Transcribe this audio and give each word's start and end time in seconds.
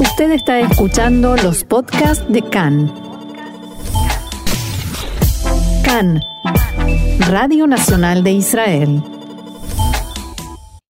Usted 0.00 0.30
está 0.30 0.60
escuchando 0.60 1.34
los 1.34 1.64
podcasts 1.64 2.24
de 2.32 2.40
CAN. 2.40 2.86
CAN, 5.84 6.20
Radio 7.28 7.66
Nacional 7.66 8.22
de 8.22 8.30
Israel. 8.30 9.02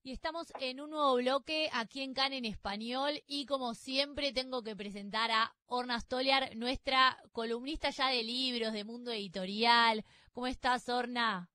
Y 0.05 0.13
estamos 0.13 0.53
en 0.61 0.83
un 0.83 0.91
nuevo 0.91 1.17
bloque 1.17 1.71
aquí 1.73 2.03
en 2.03 2.13
CAN 2.13 2.35
en 2.35 2.45
español 2.45 3.13
y 3.27 3.47
como 3.47 3.73
siempre 3.73 4.35
tengo 4.35 4.63
que 4.63 4.77
presentar 4.77 5.31
a 5.31 5.53
Orna 5.67 5.99
Stoliar, 6.01 6.55
nuestra 6.55 7.17
columnista 7.33 7.89
ya 7.89 8.11
de 8.11 8.23
libros, 8.23 8.75
de 8.75 8.85
mundo 8.85 9.11
editorial. 9.11 10.05
¿Cómo 10.33 10.49
estás, 10.49 10.87
Orna? 10.91 11.49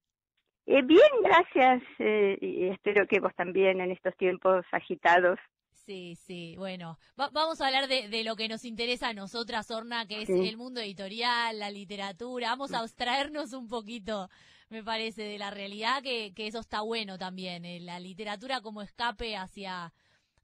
Eh, 0.65 0.81
bien, 0.81 1.01
gracias. 1.23 1.83
Eh, 1.99 2.35
y 2.41 2.67
espero 2.69 3.05
que 3.05 3.19
vos 3.19 3.33
también 3.35 3.79
en 3.79 3.91
estos 3.91 4.15
tiempos 4.17 4.65
agitados 4.71 5.37
Sí, 5.85 6.17
sí, 6.25 6.55
bueno, 6.57 6.97
vamos 7.17 7.59
a 7.59 7.65
hablar 7.67 7.89
de, 7.89 8.23
lo 8.23 8.37
que 8.37 8.47
nos 8.47 8.63
interesa 8.63 9.09
a 9.09 9.13
nosotras, 9.13 9.69
Orna, 9.69 10.05
que 10.05 10.21
es 10.21 10.29
el 10.29 10.55
mundo 10.55 10.79
editorial, 10.79 11.59
la 11.59 11.69
literatura. 11.69 12.51
Vamos 12.51 12.71
a 12.71 12.79
abstraernos 12.79 13.51
un 13.51 13.67
poquito, 13.67 14.29
me 14.69 14.81
parece, 14.81 15.23
de 15.23 15.37
la 15.37 15.51
realidad, 15.51 16.01
que, 16.01 16.31
que 16.33 16.47
eso 16.47 16.59
está 16.59 16.81
bueno 16.81 17.17
también, 17.17 17.65
eh, 17.65 17.81
la 17.81 17.99
literatura 17.99 18.61
como 18.61 18.81
escape 18.81 19.35
hacia, 19.35 19.93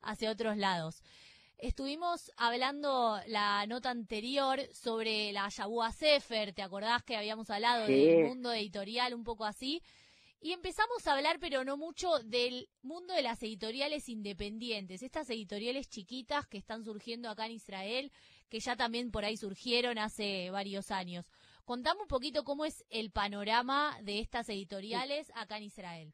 hacia 0.02 0.30
otros 0.30 0.58
lados. 0.58 1.04
Estuvimos 1.58 2.34
hablando 2.35 3.18
la 3.27 3.66
nota 3.66 3.91
anterior 3.91 4.60
sobre 4.74 5.32
la 5.32 5.48
Yabúa 5.48 5.94
Sefer, 5.94 6.52
¿te 6.52 6.63
acordás 6.63 7.02
que 7.04 7.16
habíamos 7.16 7.49
hablado 7.49 7.88
del 7.88 8.26
mundo 8.26 8.52
editorial 8.52 9.13
un 9.13 9.24
poco 9.24 9.46
así? 9.46 9.82
Y 10.41 10.53
empezamos 10.53 11.05
a 11.05 11.16
hablar, 11.16 11.38
pero 11.41 11.66
no 11.66 11.75
mucho, 11.75 12.20
del 12.23 12.70
mundo 12.81 13.13
de 13.13 13.21
las 13.21 13.43
editoriales 13.43 14.07
independientes, 14.07 15.03
estas 15.03 15.29
editoriales 15.29 15.89
chiquitas 15.89 16.48
que 16.48 16.57
están 16.57 16.85
surgiendo 16.85 17.29
acá 17.29 17.45
en 17.45 17.52
Israel, 17.52 18.12
que 18.49 18.62
ya 18.62 18.77
también 18.77 19.12
por 19.12 19.25
ahí 19.25 19.35
surgieron 19.35 19.98
hace 19.98 20.49
varios 20.49 20.91
años. 20.91 21.29
Contame 21.65 22.01
un 22.01 22.07
poquito 22.07 22.46
cómo 22.46 22.63
es 22.63 22.85
el 22.90 23.12
panorama 23.12 23.98
de 24.01 24.20
estas 24.20 24.48
editoriales 24.48 25.29
acá 25.35 25.57
en 25.57 25.63
Israel. 25.63 26.13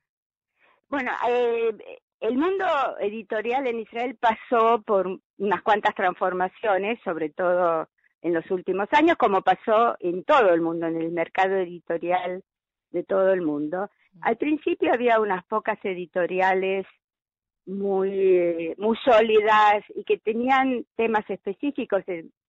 Bueno, 0.90 1.12
eh, 1.30 2.00
el 2.20 2.36
mundo 2.36 2.66
editorial 3.00 3.68
en 3.68 3.82
Israel 3.82 4.18
pasó 4.20 4.82
por 4.82 5.20
unas 5.38 5.62
cuantas 5.62 5.94
transformaciones, 5.94 7.00
sobre 7.04 7.30
todo 7.30 7.88
en 8.24 8.34
los 8.34 8.50
últimos 8.50 8.88
años, 8.92 9.18
como 9.18 9.44
pasó 9.44 9.96
en 10.00 10.24
todo 10.24 10.50
el 10.52 10.62
mundo, 10.62 10.88
en 10.88 11.00
el 11.00 11.12
mercado 11.12 11.58
editorial 11.58 12.44
de 12.90 13.04
todo 13.04 13.32
el 13.32 13.44
mundo. 13.44 13.90
Al 14.22 14.38
principio 14.38 14.94
había 14.94 15.20
unas 15.20 15.46
pocas 15.46 15.78
editoriales 15.84 16.86
muy, 17.66 18.74
muy 18.78 18.98
sólidas 19.04 19.84
y 19.96 20.04
que 20.04 20.18
tenían 20.18 20.86
temas 20.96 21.30
específicos. 21.30 22.04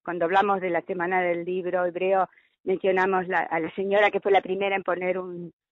Cuando 0.04 0.24
hablamos 0.26 0.60
de 0.60 0.70
la 0.70 0.82
Semana 0.82 1.22
del 1.22 1.44
Libro 1.44 1.84
Hebreo, 1.84 2.28
mencionamos 2.64 3.26
a 3.30 3.60
la 3.60 3.74
señora 3.74 4.10
que 4.10 4.20
fue 4.20 4.32
la 4.32 4.42
primera 4.42 4.76
en 4.76 4.82
poner 4.82 5.18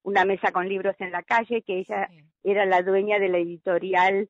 una 0.02 0.24
mesa 0.24 0.52
con 0.52 0.68
libros 0.68 0.94
en 0.98 1.10
la 1.10 1.22
calle, 1.22 1.62
que 1.62 1.78
ella 1.78 2.08
era 2.42 2.66
la 2.66 2.82
dueña 2.82 3.18
de 3.18 3.28
la 3.28 3.38
editorial 3.38 4.28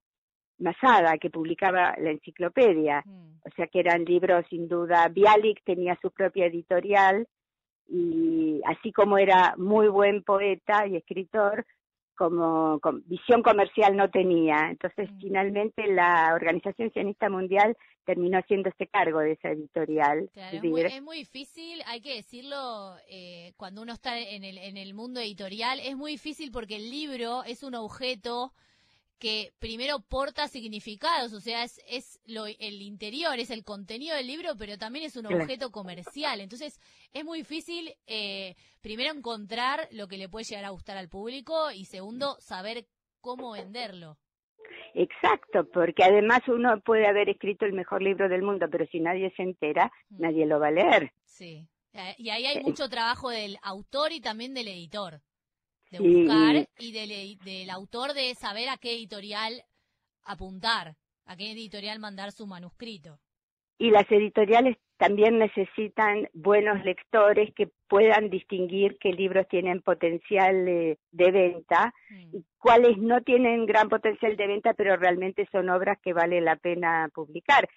Masada, 0.58 1.18
que 1.18 1.30
publicaba 1.30 1.94
la 1.98 2.10
enciclopedia. 2.10 3.02
Mm. 3.04 3.40
O 3.44 3.50
sea 3.56 3.66
que 3.66 3.80
eran 3.80 4.04
libros 4.04 4.46
sin 4.48 4.68
duda. 4.68 5.08
Bialik 5.08 5.62
tenía 5.64 5.98
su 6.00 6.10
propia 6.10 6.46
editorial 6.46 7.26
y 7.88 8.60
así 8.66 8.92
como 8.92 9.18
era 9.18 9.54
muy 9.56 9.88
buen 9.88 10.22
poeta 10.22 10.86
y 10.86 10.96
escritor, 10.96 11.66
como 12.16 12.80
visión 13.06 13.42
comercial 13.42 13.96
no 13.96 14.10
tenía. 14.10 14.68
Entonces, 14.70 15.10
mm. 15.10 15.20
finalmente 15.20 15.86
la 15.86 16.32
Organización 16.34 16.90
Sionista 16.92 17.28
Mundial 17.28 17.76
terminó 18.04 18.38
haciéndose 18.38 18.86
cargo 18.86 19.20
de 19.20 19.32
esa 19.32 19.50
editorial. 19.50 20.30
Claro, 20.32 20.58
es, 20.76 21.02
muy, 21.02 21.18
difícil, 21.18 21.82
hay 21.86 22.00
que 22.00 22.16
decirlo, 22.16 22.96
eh, 23.08 23.52
cuando 23.56 23.82
uno 23.82 23.92
está 23.92 24.18
en 24.18 24.44
el, 24.44 24.58
en 24.58 24.76
el 24.76 24.94
mundo 24.94 25.20
editorial, 25.20 25.80
es 25.80 25.96
muy 25.96 26.12
difícil 26.12 26.50
porque 26.52 26.76
el 26.76 26.90
libro 26.90 27.42
es 27.44 27.62
un 27.62 27.74
objeto 27.74 28.52
que 29.24 29.54
primero 29.58 30.00
porta 30.00 30.48
significados, 30.48 31.32
o 31.32 31.40
sea, 31.40 31.64
es, 31.64 31.80
es 31.88 32.20
lo, 32.26 32.44
el 32.44 32.82
interior, 32.82 33.38
es 33.38 33.48
el 33.48 33.64
contenido 33.64 34.14
del 34.14 34.26
libro, 34.26 34.50
pero 34.58 34.76
también 34.76 35.06
es 35.06 35.16
un 35.16 35.24
objeto 35.24 35.70
comercial. 35.72 36.42
Entonces, 36.42 36.78
es 37.14 37.24
muy 37.24 37.38
difícil, 37.38 37.94
eh, 38.06 38.54
primero, 38.82 39.14
encontrar 39.14 39.88
lo 39.92 40.08
que 40.08 40.18
le 40.18 40.28
puede 40.28 40.44
llegar 40.44 40.66
a 40.66 40.76
gustar 40.76 40.98
al 40.98 41.08
público 41.08 41.70
y 41.70 41.86
segundo, 41.86 42.36
saber 42.38 42.84
cómo 43.22 43.52
venderlo. 43.52 44.18
Exacto, 44.92 45.70
porque 45.72 46.04
además 46.04 46.40
uno 46.46 46.78
puede 46.80 47.06
haber 47.06 47.30
escrito 47.30 47.64
el 47.64 47.72
mejor 47.72 48.02
libro 48.02 48.28
del 48.28 48.42
mundo, 48.42 48.66
pero 48.70 48.84
si 48.88 49.00
nadie 49.00 49.32
se 49.38 49.42
entera, 49.42 49.90
mm. 50.10 50.20
nadie 50.20 50.44
lo 50.44 50.60
va 50.60 50.66
a 50.66 50.72
leer. 50.72 51.12
Sí, 51.24 51.66
eh, 51.94 52.14
y 52.18 52.28
ahí 52.28 52.44
hay 52.44 52.58
eh, 52.58 52.62
mucho 52.62 52.90
trabajo 52.90 53.30
del 53.30 53.56
autor 53.62 54.12
y 54.12 54.20
también 54.20 54.52
del 54.52 54.68
editor 54.68 55.22
de 55.90 55.98
buscar 55.98 56.68
y, 56.78 56.92
del, 56.92 57.70
autor 57.70 58.14
de 58.14 58.34
saber 58.34 58.68
a 58.68 58.76
qué 58.76 58.92
editorial 58.94 59.62
apuntar, 60.24 60.96
a 61.26 61.36
qué 61.36 61.52
editorial 61.52 61.98
mandar 61.98 62.32
su 62.32 62.46
manuscrito. 62.46 63.18
Y 63.78 63.90
las 63.90 64.10
editoriales 64.10 64.76
también 64.96 65.38
necesitan 65.38 66.28
buenos 66.32 66.84
lectores 66.84 67.52
que 67.54 67.68
puedan 67.88 68.30
distinguir 68.30 68.96
qué 69.00 69.12
libros 69.12 69.46
tienen 69.48 69.82
potencial 69.82 70.64
de, 70.64 70.98
venta 71.10 71.92
mm. 72.10 72.36
y 72.36 72.44
cuáles 72.58 72.96
no 72.98 73.20
tienen 73.22 73.66
gran 73.66 73.88
potencial 73.88 74.36
de 74.36 74.46
venta, 74.46 74.74
pero 74.74 74.96
realmente 74.96 75.48
son 75.50 75.68
obras 75.68 75.98
que 76.00 76.12
vale 76.12 76.40
la 76.40 76.56
pena 76.56 77.08
publicar. 77.12 77.68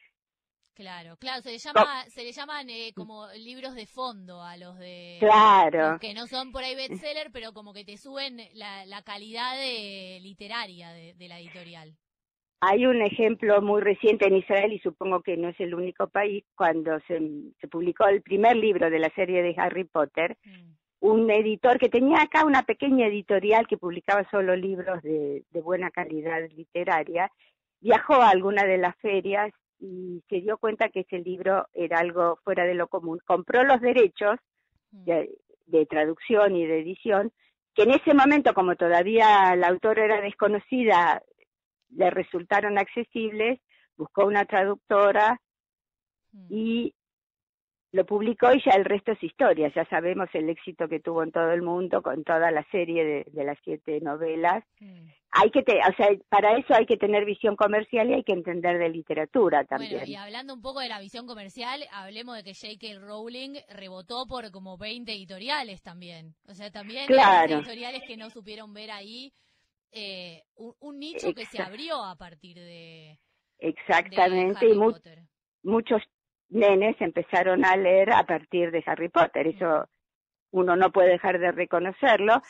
Claro, 0.77 1.17
claro, 1.17 1.41
se 1.41 1.49
le 1.49 1.57
llama, 1.57 2.03
se 2.07 2.23
le 2.23 2.31
llaman 2.31 2.69
eh, 2.69 2.91
como 2.95 3.25
libros 3.33 3.73
de 3.73 3.88
fondo 3.88 4.43
a 4.43 4.57
los 4.57 4.77
de 4.77 5.17
claro. 5.19 5.97
que 5.99 6.13
no 6.13 6.27
son 6.27 6.51
por 6.51 6.63
ahí 6.63 6.75
bestseller, 6.75 7.31
pero 7.33 7.51
como 7.51 7.73
que 7.73 7.83
te 7.83 7.97
suben 7.97 8.38
la, 8.53 8.85
la 8.85 9.01
calidad 9.01 9.55
de, 9.55 10.19
literaria 10.21 10.91
de, 10.91 11.27
la 11.27 11.39
editorial. 11.39 11.95
Hay 12.61 12.85
un 12.85 13.01
ejemplo 13.01 13.59
muy 13.63 13.81
reciente 13.81 14.27
en 14.27 14.35
Israel 14.35 14.71
y 14.71 14.77
supongo 14.77 15.23
que 15.23 15.35
no 15.35 15.49
es 15.49 15.59
el 15.59 15.73
único 15.73 16.09
país 16.09 16.43
cuando 16.55 16.99
se, 17.07 17.21
se 17.59 17.67
publicó 17.67 18.07
el 18.07 18.21
primer 18.21 18.55
libro 18.55 18.91
de 18.91 18.99
la 18.99 19.09
serie 19.16 19.41
de 19.41 19.55
Harry 19.57 19.85
Potter. 19.85 20.37
Mm. 20.45 20.73
Un 20.99 21.31
editor 21.31 21.79
que 21.79 21.89
tenía 21.89 22.21
acá 22.21 22.45
una 22.45 22.61
pequeña 22.61 23.07
editorial 23.07 23.66
que 23.66 23.77
publicaba 23.77 24.29
solo 24.29 24.55
libros 24.55 25.01
de, 25.01 25.43
de 25.49 25.61
buena 25.61 25.89
calidad 25.89 26.47
literaria, 26.55 27.31
viajó 27.79 28.13
a 28.21 28.29
alguna 28.29 28.63
de 28.63 28.77
las 28.77 28.95
ferias 28.97 29.51
y 29.79 30.23
se 30.29 30.41
dio 30.41 30.57
cuenta 30.57 30.89
que 30.89 31.01
ese 31.01 31.19
libro 31.19 31.67
era 31.73 31.99
algo 31.99 32.39
fuera 32.43 32.65
de 32.65 32.73
lo 32.73 32.88
común. 32.88 33.19
Compró 33.25 33.63
los 33.63 33.79
derechos 33.81 34.38
mm. 34.91 35.03
de, 35.03 35.85
traducción 35.85 36.55
y 36.55 36.65
de 36.65 36.79
edición, 36.79 37.31
que 37.75 37.83
en 37.83 37.91
ese 37.91 38.13
momento, 38.13 38.53
como 38.53 38.75
todavía 38.75 39.55
la 39.55 39.67
autora 39.67 40.05
era 40.05 40.21
desconocida, 40.21 41.21
le 41.89 42.09
resultaron 42.09 42.77
accesibles, 42.77 43.59
buscó 43.95 44.25
una 44.25 44.45
traductora 44.45 45.39
mm. 46.31 46.47
y 46.49 46.93
lo 47.91 48.05
publicó 48.05 48.51
y 48.53 48.61
ya 48.63 48.71
el 48.71 48.85
resto 48.85 49.13
es 49.13 49.23
historia. 49.23 49.71
Ya 49.73 49.85
sabemos 49.85 50.29
el 50.33 50.49
éxito 50.49 50.87
que 50.87 50.99
tuvo 50.99 51.23
en 51.23 51.31
todo 51.31 51.51
el 51.51 51.61
mundo 51.61 52.01
con 52.01 52.23
toda 52.23 52.51
la 52.51 52.63
serie 52.71 53.25
de, 53.31 53.43
las 53.43 53.57
siete 53.63 54.01
novelas. 54.01 54.63
Hay 55.39 55.51
que, 55.51 55.59
o 55.59 55.95
sea, 55.95 56.07
para 56.29 56.57
eso 56.57 56.73
hay 56.73 56.85
que 56.85 56.97
tener 56.97 57.23
visión 57.23 57.55
comercial 57.55 58.09
y 58.09 58.15
hay 58.15 58.23
que 58.23 58.33
entender 58.33 58.79
de 58.79 58.89
literatura 58.89 59.65
también. 59.65 59.91
Bueno, 59.91 60.07
y 60.07 60.15
hablando 60.15 60.53
un 60.53 60.61
poco 60.61 60.79
de 60.79 60.89
la 60.89 60.99
visión 60.99 61.27
comercial, 61.27 61.83
hablemos 61.91 62.35
de 62.35 62.43
que 62.43 62.55
J.K. 62.55 62.99
Rowling 62.99 63.55
rebotó 63.69 64.25
por 64.27 64.49
como 64.51 64.77
20 64.77 65.11
editoriales 65.11 65.83
también. 65.83 66.33
O 66.47 66.55
sea, 66.55 66.71
también 66.71 67.07
hay 67.11 67.51
editoriales 67.53 68.01
que 68.07 68.17
no 68.17 68.29
supieron 68.31 68.73
ver 68.73 68.89
ahí 68.89 69.31
eh, 69.91 70.43
un, 70.55 70.99
nicho 70.99 71.33
que 71.33 71.45
se 71.45 71.61
abrió 71.61 72.03
a 72.03 72.15
partir 72.15 72.55
de. 72.55 73.19
Exactamente, 73.59 74.67
y 74.67 74.77
muchos 75.63 76.01
nenes 76.49 76.95
empezaron 76.99 77.66
a 77.66 77.75
leer 77.75 78.11
a 78.11 78.23
partir 78.23 78.72
de 78.72 78.83
Harry 78.85 79.09
Potter, 79.09 79.47
eso 79.47 79.87
uno 80.51 80.75
no 80.75 80.91
puede 80.91 81.11
dejar 81.11 81.40
de 81.40 81.51
reconocerlo. 81.51 82.41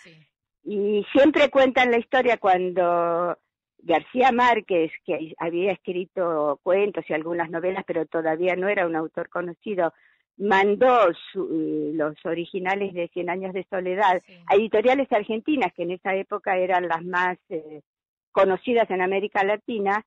Y 0.69 1.06
siempre 1.14 1.50
cuentan 1.50 1.92
la 1.92 1.98
historia 1.98 2.36
cuando 2.36 3.38
García 3.78 4.34
Márquez, 4.34 4.92
que 5.06 5.34
había 5.38 5.72
escrito 5.72 6.60
cuentos 6.62 7.06
y 7.08 7.14
algunas 7.14 7.50
novelas, 7.50 7.86
pero 7.88 8.06
todavía 8.06 8.58
no 8.58 8.68
era 8.68 8.86
un 8.86 8.98
autor 8.98 9.30
conocido, 9.30 9.94
mandó 10.36 11.08
los 11.36 12.25
originales 12.25 12.94
de 12.94 13.08
Cien 13.14 13.30
Años 13.30 13.54
de 13.54 13.66
Soledad 13.69 14.22
a 14.48 14.56
editoriales 14.56 15.10
argentinas, 15.10 15.72
que 15.74 15.84
en 15.84 15.92
esa 15.92 16.14
época 16.16 16.58
eran 16.58 16.90
las 16.90 17.02
más 17.06 17.38
eh, 17.48 17.80
conocidas 18.34 18.90
en 18.92 19.02
América 19.02 19.46
Latina, 19.46 20.06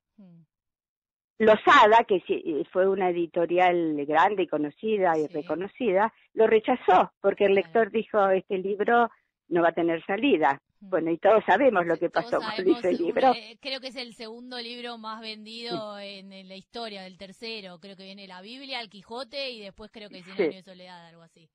Losada, 1.39 2.05
que 2.07 2.23
eh, 2.29 2.65
fue 2.71 2.87
una 2.87 3.09
editorial 3.09 4.05
grande 4.05 4.43
y 4.43 4.47
conocida 4.47 5.17
y 5.17 5.27
reconocida, 5.27 6.13
lo 6.35 6.47
rechazó 6.47 7.13
porque 7.23 7.47
el 7.47 7.55
lector 7.55 7.91
dijo, 7.91 8.29
este 8.29 8.59
libro 8.59 9.09
no 9.51 9.63
va 9.63 9.69
a 9.69 9.73
tener 9.73 10.05
salida. 10.07 10.61
Bueno, 10.81 11.11
y 11.11 11.19
todos 11.19 11.45
sabemos 11.45 11.85
lo 11.87 11.99
que 11.99 12.09
pasó 12.09 12.39
con 12.39 12.69
ese 12.69 12.93
libro. 12.95 13.35
Eh, 13.35 13.59
creo 13.61 13.81
que 13.81 13.89
es 13.89 13.97
el 13.97 14.15
segundo 14.15 14.59
libro 14.59 14.97
más 14.97 15.21
vendido 15.21 15.99
en, 15.99 16.31
la 16.49 16.57
historia, 16.57 17.03
del 17.03 17.19
tercero. 17.19 17.79
Creo 17.81 17.97
que 17.97 18.05
viene 18.05 18.27
la 18.27 18.41
Biblia, 18.41 18.81
el 18.81 18.89
Quijote 18.89 19.51
y 19.51 19.61
después 19.61 19.91
creo 19.93 20.09
que 20.09 20.23
Cien 20.23 20.37
sí. 20.37 20.57
de 20.57 20.63
soledad, 20.63 21.07
algo 21.07 21.23
así. 21.23 21.51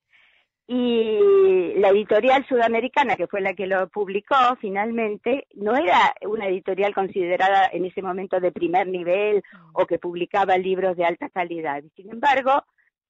Y 0.68 1.74
la 1.76 1.90
editorial 1.90 2.44
sudamericana, 2.48 3.16
que 3.16 3.28
fue 3.28 3.40
la 3.40 3.54
que 3.54 3.66
lo 3.66 3.88
publicó 3.88 4.36
finalmente, 4.60 5.46
no 5.54 5.76
era 5.76 6.14
una 6.22 6.46
editorial 6.48 6.92
considerada 6.92 7.68
en 7.72 7.84
ese 7.84 8.02
momento 8.02 8.40
de 8.40 8.52
primer 8.52 8.86
nivel 8.88 9.36
mm. 9.38 9.70
o 9.74 9.86
que 9.86 9.98
publicaba 9.98 10.58
libros 10.58 10.96
de 10.96 11.04
alta 11.04 11.28
calidad. 11.30 11.82
Sin 11.94 12.10
embargo, 12.10 12.64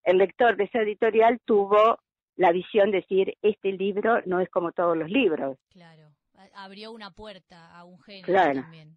el 0.05 0.19
lector 0.19 0.57
de 0.57 0.65
esa 0.65 0.81
editorial 0.81 1.41
tuvo 1.45 1.99
la 2.37 2.53
visión 2.53 2.91
de 2.91 2.99
decir, 3.01 3.37
este 3.43 3.73
libro 3.73 4.21
no 4.27 4.41
es 4.41 4.49
como 4.51 4.73
todos 4.73 4.97
los 4.97 5.11
libros. 5.11 5.59
Claro, 5.71 6.11
abrió 6.55 6.93
una 6.93 7.11
puerta 7.11 7.77
a 7.77 7.85
un 7.85 7.99
género 8.01 8.27
claro. 8.27 8.61
también. 8.61 8.97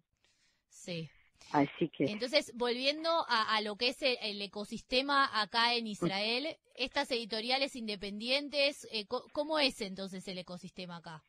Sí. 0.68 1.08
Así 1.52 1.88
que. 1.88 2.04
Entonces, 2.04 2.52
volviendo 2.54 3.08
a, 3.28 3.60
lo 3.62 3.76
que 3.76 3.88
es 3.88 4.02
el, 4.02 4.40
ecosistema 4.40 5.28
acá 5.40 5.74
en 5.74 5.86
Israel, 5.86 6.46
estas 6.74 7.10
editoriales 7.10 7.74
independientes, 7.76 8.86
eh, 8.92 9.06
¿cómo 9.32 9.58
es 9.58 9.80
entonces 9.80 10.26
el 10.28 10.38
ecosistema 10.38 10.98
acá? 10.98 11.24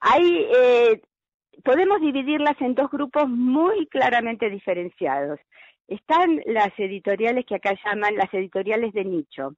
Hay, 0.00 0.46
eh, 0.54 1.02
podemos 1.64 2.00
dividirlas 2.00 2.60
en 2.60 2.74
dos 2.74 2.90
grupos 2.90 3.28
muy 3.28 3.86
claramente 3.88 4.48
diferenciados. 4.48 5.40
Están 5.88 6.40
las 6.46 6.70
editoriales 6.78 7.44
que 7.46 7.56
acá 7.56 7.74
llaman 7.84 8.14
las 8.14 8.32
editoriales 8.32 8.92
de 8.92 9.04
nicho. 9.04 9.56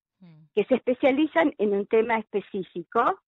Que 0.54 0.64
se 0.64 0.76
especializan 0.76 1.54
en 1.58 1.72
un 1.72 1.86
tema 1.86 2.18
específico, 2.18 3.20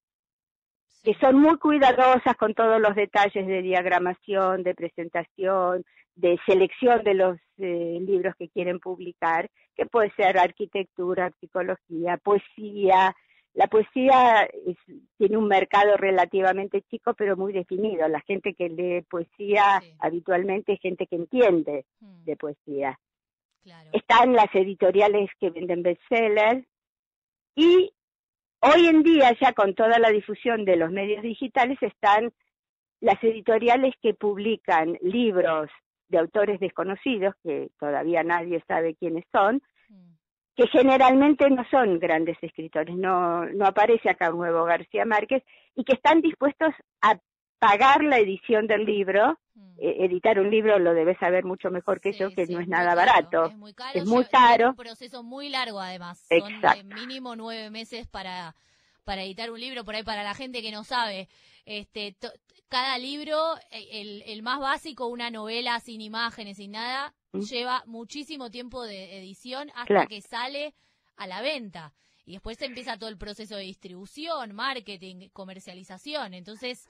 que 1.03 1.15
son 1.15 1.37
muy 1.37 1.59
cuidadosas 1.59 2.37
con 2.37 2.55
todos 2.55 2.81
los 2.81 2.95
detalles 2.95 3.47
de 3.47 3.63
diagramación, 3.63 4.63
de 4.63 4.75
presentación, 4.75 5.85
de 6.15 6.39
selección 6.47 7.03
de 7.03 7.15
los 7.15 7.39
eh, 7.59 7.99
libros 8.01 8.35
que 8.37 8.49
quieren 8.49 8.79
publicar, 8.79 9.51
que 9.75 9.87
puede 9.87 10.13
ser 10.13 10.39
arquitectura, 10.39 11.33
psicología, 11.41 12.19
poesía. 12.19 13.15
La 13.55 13.67
poesía 13.67 14.49
tiene 15.19 15.37
un 15.37 15.49
mercado 15.49 15.97
relativamente 15.97 16.83
chico, 16.83 17.15
pero 17.15 17.37
muy 17.37 17.53
definido. 17.53 18.07
La 18.09 18.21
gente 18.21 18.55
que 18.55 18.69
lee 18.69 19.03
poesía 19.03 19.83
habitualmente 19.99 20.75
es 20.75 20.81
gente 20.81 21.07
que 21.07 21.17
entiende 21.17 21.85
hmm. 22.01 22.25
de 22.25 22.37
poesía. 22.37 22.99
Están 23.93 24.33
las 24.33 24.53
editoriales 24.55 25.31
que 25.39 25.51
venden 25.51 25.83
bestsellers 25.83 26.67
y 27.55 27.93
hoy 28.61 28.87
en 28.87 29.03
día 29.03 29.37
ya 29.41 29.53
con 29.53 29.75
toda 29.75 29.99
la 29.99 30.11
difusión 30.11 30.65
de 30.65 30.77
los 30.77 30.91
medios 30.91 31.23
digitales 31.23 31.79
están 31.81 32.33
las 33.01 33.23
editoriales 33.23 33.95
que 34.01 34.15
publican 34.15 34.97
libros 35.03 35.69
de 36.09 36.19
autores 36.19 36.61
desconocidos, 36.61 37.35
que 37.43 37.71
todavía 37.81 38.23
nadie 38.23 38.63
sabe 38.69 38.95
quiénes 38.95 39.25
son, 39.33 39.61
mm. 39.89 40.13
que 40.55 40.69
generalmente 40.69 41.51
no 41.51 41.65
son 41.71 41.99
grandes 41.99 42.37
escritores, 42.43 42.95
no, 42.95 43.47
no 43.47 43.67
aparece 43.67 44.11
acá 44.11 44.31
un 44.31 44.39
nuevo 44.39 44.65
García 44.65 45.05
Márquez, 45.05 45.43
y 45.75 45.85
que 45.85 45.95
están 45.95 46.21
dispuestos 46.21 46.73
a 47.01 47.19
pagar 47.59 48.05
la 48.05 48.19
edición 48.19 48.67
del 48.67 48.85
libro. 48.85 49.39
Mm. 49.77 49.81
Eh, 49.81 50.05
editar 50.05 50.39
un 50.39 50.51
libro 50.51 50.79
lo 50.79 50.95
debes 50.95 51.19
saber 51.19 51.45
mucho 51.45 51.71
mejor 51.71 52.01
que 52.01 52.13
yo, 52.13 52.31
que 52.31 52.47
no 52.47 52.61
es 52.61 52.69
nada 52.69 52.95
barato. 52.95 53.47
Es 53.47 53.57
muy 53.57 53.75
caro. 53.75 53.99
Es 53.99 54.07
muy 54.07 54.25
caro. 54.25 54.71
un 54.71 54.77
proceso 54.77 55.23
muy 55.23 55.49
largo, 55.49 55.81
además. 55.81 56.27
Son 56.29 56.89
mínimo 56.89 57.37
nueve 57.37 57.71
meses 57.71 58.07
para, 58.07 58.55
para 59.05 59.23
editar 59.23 59.51
un 59.51 59.61
libro, 59.61 59.85
por 59.85 59.95
ahí 59.95 60.03
para 60.03 60.23
la 60.23 60.35
gente 60.35 60.63
que 60.63 60.73
no 60.73 60.85
sabe. 60.85 61.29
Este, 61.65 62.17
cada 62.69 62.99
libro, 62.99 63.37
e, 63.71 64.01
el, 64.01 64.23
el, 64.27 64.43
más 64.43 64.59
básico, 64.61 65.07
una 65.07 65.31
novela 65.31 65.79
sin 65.81 66.01
imágenes, 66.01 66.57
sin 66.57 66.73
nada, 66.73 67.15
mm. 67.33 67.41
lleva 67.41 67.83
muchísimo 67.87 68.51
tiempo 68.51 68.83
de 68.83 69.19
edición 69.19 69.71
hasta 69.75 70.07
que 70.07 70.21
sale 70.21 70.75
a 71.17 71.27
la 71.27 71.43
venta. 71.43 71.93
Y 72.25 72.33
después 72.33 72.61
empieza 72.63 72.97
todo 72.99 73.09
el 73.09 73.19
proceso 73.19 73.57
de 73.57 73.65
distribución, 73.65 74.55
marketing, 74.55 75.29
comercialización. 75.33 76.35
Entonces, 76.35 76.89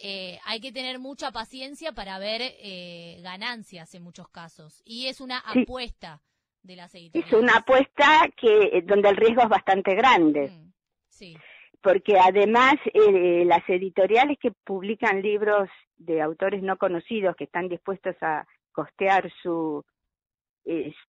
eh, 0.00 0.38
hay 0.44 0.60
que 0.60 0.72
tener 0.72 0.98
mucha 0.98 1.32
paciencia 1.32 1.92
para 1.92 2.18
ver 2.18 2.40
eh, 2.42 3.20
ganancias 3.22 3.94
en 3.94 4.02
muchos 4.02 4.28
casos. 4.28 4.82
Y 4.84 5.06
es 5.06 5.20
una 5.20 5.38
apuesta 5.38 6.20
de 6.62 6.76
las 6.76 6.94
editoriales. 6.94 7.32
Es 7.32 7.38
una 7.38 7.56
apuesta 7.56 8.28
que 8.36 8.82
donde 8.84 9.08
el 9.08 9.16
riesgo 9.16 9.42
es 9.42 9.48
bastante 9.48 9.94
grande. 9.94 10.50
Mm, 10.50 10.72
sí 11.08 11.36
porque 11.80 12.18
además 12.18 12.74
eh, 12.92 13.44
las 13.46 13.62
editoriales 13.68 14.36
que 14.40 14.50
publican 14.64 15.22
libros 15.22 15.68
de 15.96 16.20
autores 16.20 16.62
no 16.62 16.76
conocidos 16.76 17.36
que 17.36 17.44
están 17.44 17.68
dispuestos 17.68 18.16
a 18.20 18.46
costear 18.72 19.30
su 19.42 19.84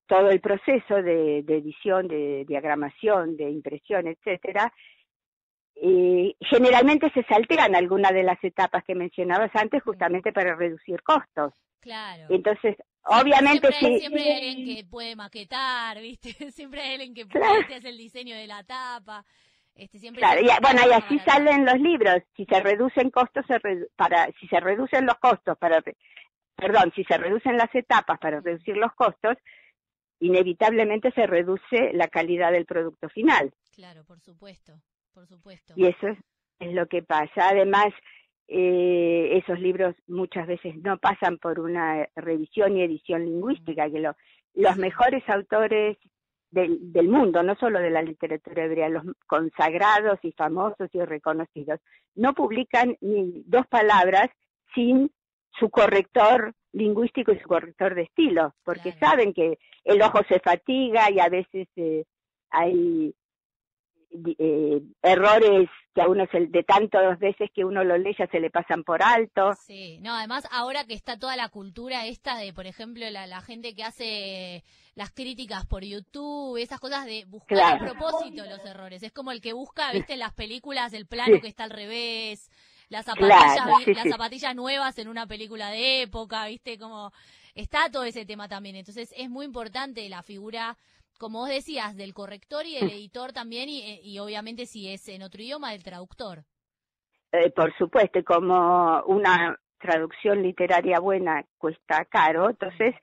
todo 0.06 0.31
el 0.31 0.41
proceso 0.41 1.02
de, 1.02 1.38
edición, 1.41 2.06
de 2.06 2.44
diagramación, 2.46 3.37
de 3.37 3.50
impresión, 3.50 4.06
etcétera, 4.06 4.73
eh, 5.80 6.34
generalmente 6.40 7.10
se 7.10 7.22
saltean 7.25 7.75
algunas 7.76 8.12
de 8.12 8.22
las 8.22 8.42
etapas 8.42 8.82
que 8.84 8.94
mencionabas 8.94 9.50
antes 9.54 9.82
justamente 9.82 10.32
para 10.32 10.56
reducir 10.56 11.02
costos. 11.02 11.54
Claro. 11.80 12.26
Entonces, 12.30 12.76
obviamente 13.04 13.70
siempre, 13.72 14.00
Siempre 14.00 14.22
hay 14.22 14.48
alguien 14.48 14.76
que 14.76 14.84
puede 14.84 15.16
maquetar, 15.16 16.00
¿viste? 16.00 16.32
Siempre 16.52 16.80
hay 16.80 16.94
alguien 16.94 17.14
que 17.14 17.26
puede 17.26 17.44
hacer 17.44 17.86
el 17.86 17.96
diseño 17.96 18.36
de 18.36 18.46
la 18.46 18.64
tapa. 18.64 19.25
Este, 19.75 20.10
claro, 20.12 20.40
bueno, 20.60 20.80
y 20.88 20.92
así 20.92 21.20
salen 21.20 21.64
los 21.64 21.78
libros. 21.78 22.16
Si 22.36 22.44
se 22.46 22.60
reducen 22.60 23.10
costos, 23.10 23.44
para, 23.94 24.26
si 24.40 24.48
se 24.48 24.58
reducen 24.58 25.06
los 25.06 25.14
costos 25.20 25.56
para, 25.56 25.81
perdón, 26.56 26.92
si 26.96 27.04
se 27.04 27.16
reducen 27.16 27.56
las 27.56 27.72
etapas 27.72 28.19
para 28.19 28.40
reducir 28.40 28.76
los 28.76 28.92
costos, 28.94 29.36
inevitablemente 30.19 31.12
se 31.12 31.28
reduce 31.28 31.92
la 31.92 32.08
calidad 32.08 32.50
del 32.50 32.66
producto 32.66 33.08
final. 33.08 33.52
Claro, 33.72 34.04
por 34.04 34.19
supuesto, 34.19 34.81
por 35.19 35.26
supuesto. 35.26 35.75
Y 35.75 35.87
eso 35.87 36.06
es, 36.61 36.73
lo 36.73 36.87
que 36.87 37.03
pasa. 37.03 37.49
Además, 37.49 37.88
eh, 38.47 39.31
esos 39.43 39.59
libros 39.59 39.97
muchas 40.06 40.47
veces 40.47 40.76
no 40.76 40.99
pasan 40.99 41.38
por 41.38 41.59
una 41.59 42.09
revisión 42.15 42.76
y 42.76 42.82
edición 42.82 43.25
lingüística, 43.25 43.91
que 43.91 44.00
los 44.55 44.76
mejores 44.76 45.29
autores 45.29 45.97
del, 46.53 46.93
del, 46.93 47.09
mundo, 47.09 47.43
no 47.43 47.56
solo 47.56 47.81
de 47.81 47.91
la 47.91 48.03
literatura 48.03 48.65
hebrea, 48.65 48.88
los 48.88 49.03
consagrados 49.26 50.20
y 50.23 50.31
famosos 50.32 50.88
y 50.93 51.00
reconocidos, 51.00 51.81
no 52.15 52.32
publican 52.32 52.97
ni 53.00 53.43
dos 53.44 53.67
palabras 53.67 54.31
sin 54.73 55.11
su 55.59 55.69
corrector 55.69 56.55
lingüístico 56.73 57.32
y 57.32 57.41
su 57.41 57.49
corrector 57.49 57.97
de 57.97 58.03
estilo, 58.03 58.55
porque 58.65 58.93
saben 58.93 59.35
que 59.35 59.59
el 59.82 60.00
ojo 60.00 60.20
se 60.29 60.38
fatiga 60.38 61.11
y 61.11 61.19
a 61.19 61.29
veces 61.29 61.67
eh, 61.75 62.05
hay 62.51 63.13
eh, 64.38 64.81
errores 65.03 65.69
que 65.94 66.03
a 66.03 66.08
uno 66.08 66.24
se, 66.31 66.46
de 66.46 66.62
tantas 66.62 67.19
veces 67.19 67.50
que 67.55 67.65
uno 67.65 67.84
lo 67.84 67.98
lee 67.98 68.15
ya 68.19 68.27
se 68.29 68.41
le 68.41 68.50
pasan 68.50 68.84
por 68.84 69.03
alto. 69.03 69.53
Sí, 69.55 69.98
no, 70.00 70.15
además 70.15 70.46
ahora 70.50 70.84
que 70.84 70.94
está 70.94 71.19
toda 71.19 71.36
la 71.36 71.48
cultura 71.48 72.06
esta 72.06 72.36
de, 72.36 72.53
por 72.53 72.67
ejemplo, 72.67 73.08
la, 73.10 73.27
la 73.27 73.41
gente 73.41 73.74
que 73.74 73.84
hace 73.84 74.65
las 74.94 75.12
críticas 75.12 75.65
por 75.67 75.84
YouTube, 75.84 76.56
esas 76.56 76.81
cosas 76.81 77.06
de 77.06 77.24
buscar 77.27 77.77
a 77.77 77.79
propósito 77.79 78.44
los 78.44 78.65
errores. 78.65 79.03
Es 79.03 79.12
como 79.12 79.31
el 79.31 79.41
que 79.41 79.53
busca, 79.53 79.93
viste, 79.93 80.15
en 80.15 80.19
las 80.19 80.34
películas 80.34 80.93
el 80.93 81.06
plano 81.06 81.41
que 81.41 81.48
está 81.48 81.65
al 81.65 81.70
revés, 81.70 82.50
las 82.88 83.05
zapatillas, 83.05 83.86
las 83.86 84.08
zapatillas 84.08 84.56
nuevas 84.56 84.98
en 84.98 85.08
una 85.08 85.27
película 85.27 85.70
de 85.70 86.03
época, 86.03 86.46
viste, 86.46 86.79
como 86.79 87.12
está 87.55 87.91
todo 87.91 88.05
ese 88.05 88.24
tema 88.24 88.48
también. 88.48 88.77
Entonces 88.77 89.12
es 89.17 89.29
muy 89.29 89.46
importante 89.46 90.08
la 90.08 90.22
figura 90.22 90.77
como 91.19 91.41
vos 91.41 91.48
decías, 91.48 91.96
del 91.96 92.15
corrector 92.15 92.65
y 92.67 92.75
del 92.75 92.91
editor 92.91 93.32
también, 93.32 93.69
y, 93.69 94.01
y 94.03 94.19
obviamente 94.19 94.67
si 94.67 94.93
es 94.93 95.08
en 95.08 95.22
otro 95.22 95.43
idioma, 95.43 95.72
del 95.72 95.82
traductor. 95.82 96.44
Eh, 97.32 97.51
por 97.51 97.77
supuesto, 97.77 98.25
como 98.25 99.03
una 99.03 99.58
traducción 99.79 100.43
literaria 100.43 100.98
buena 100.98 101.44
cuesta 101.58 102.05
caro, 102.06 102.51
entonces 102.51 102.94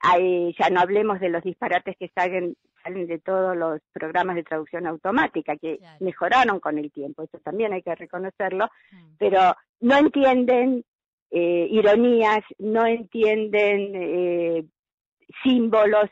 hay, 0.00 0.54
ya 0.58 0.70
no 0.70 0.80
hablemos 0.80 1.20
de 1.20 1.28
los 1.28 1.42
disparates 1.42 1.96
que 1.98 2.08
salen, 2.14 2.56
salen 2.82 3.06
de 3.06 3.18
todos 3.18 3.56
los 3.56 3.80
programas 3.92 4.36
de 4.36 4.42
traducción 4.42 4.86
automática, 4.86 5.56
que 5.56 5.78
mejoraron 6.00 6.60
con 6.60 6.78
el 6.78 6.90
tiempo, 6.92 7.22
eso 7.22 7.38
también 7.40 7.72
hay 7.72 7.82
que 7.82 7.94
reconocerlo, 7.94 8.66
mm. 8.92 9.14
pero 9.18 9.54
no 9.80 9.96
entienden 9.96 10.84
eh, 11.30 11.68
ironías, 11.70 12.44
no 12.58 12.86
entienden 12.86 13.92
eh, 13.94 14.64
símbolos, 15.42 16.10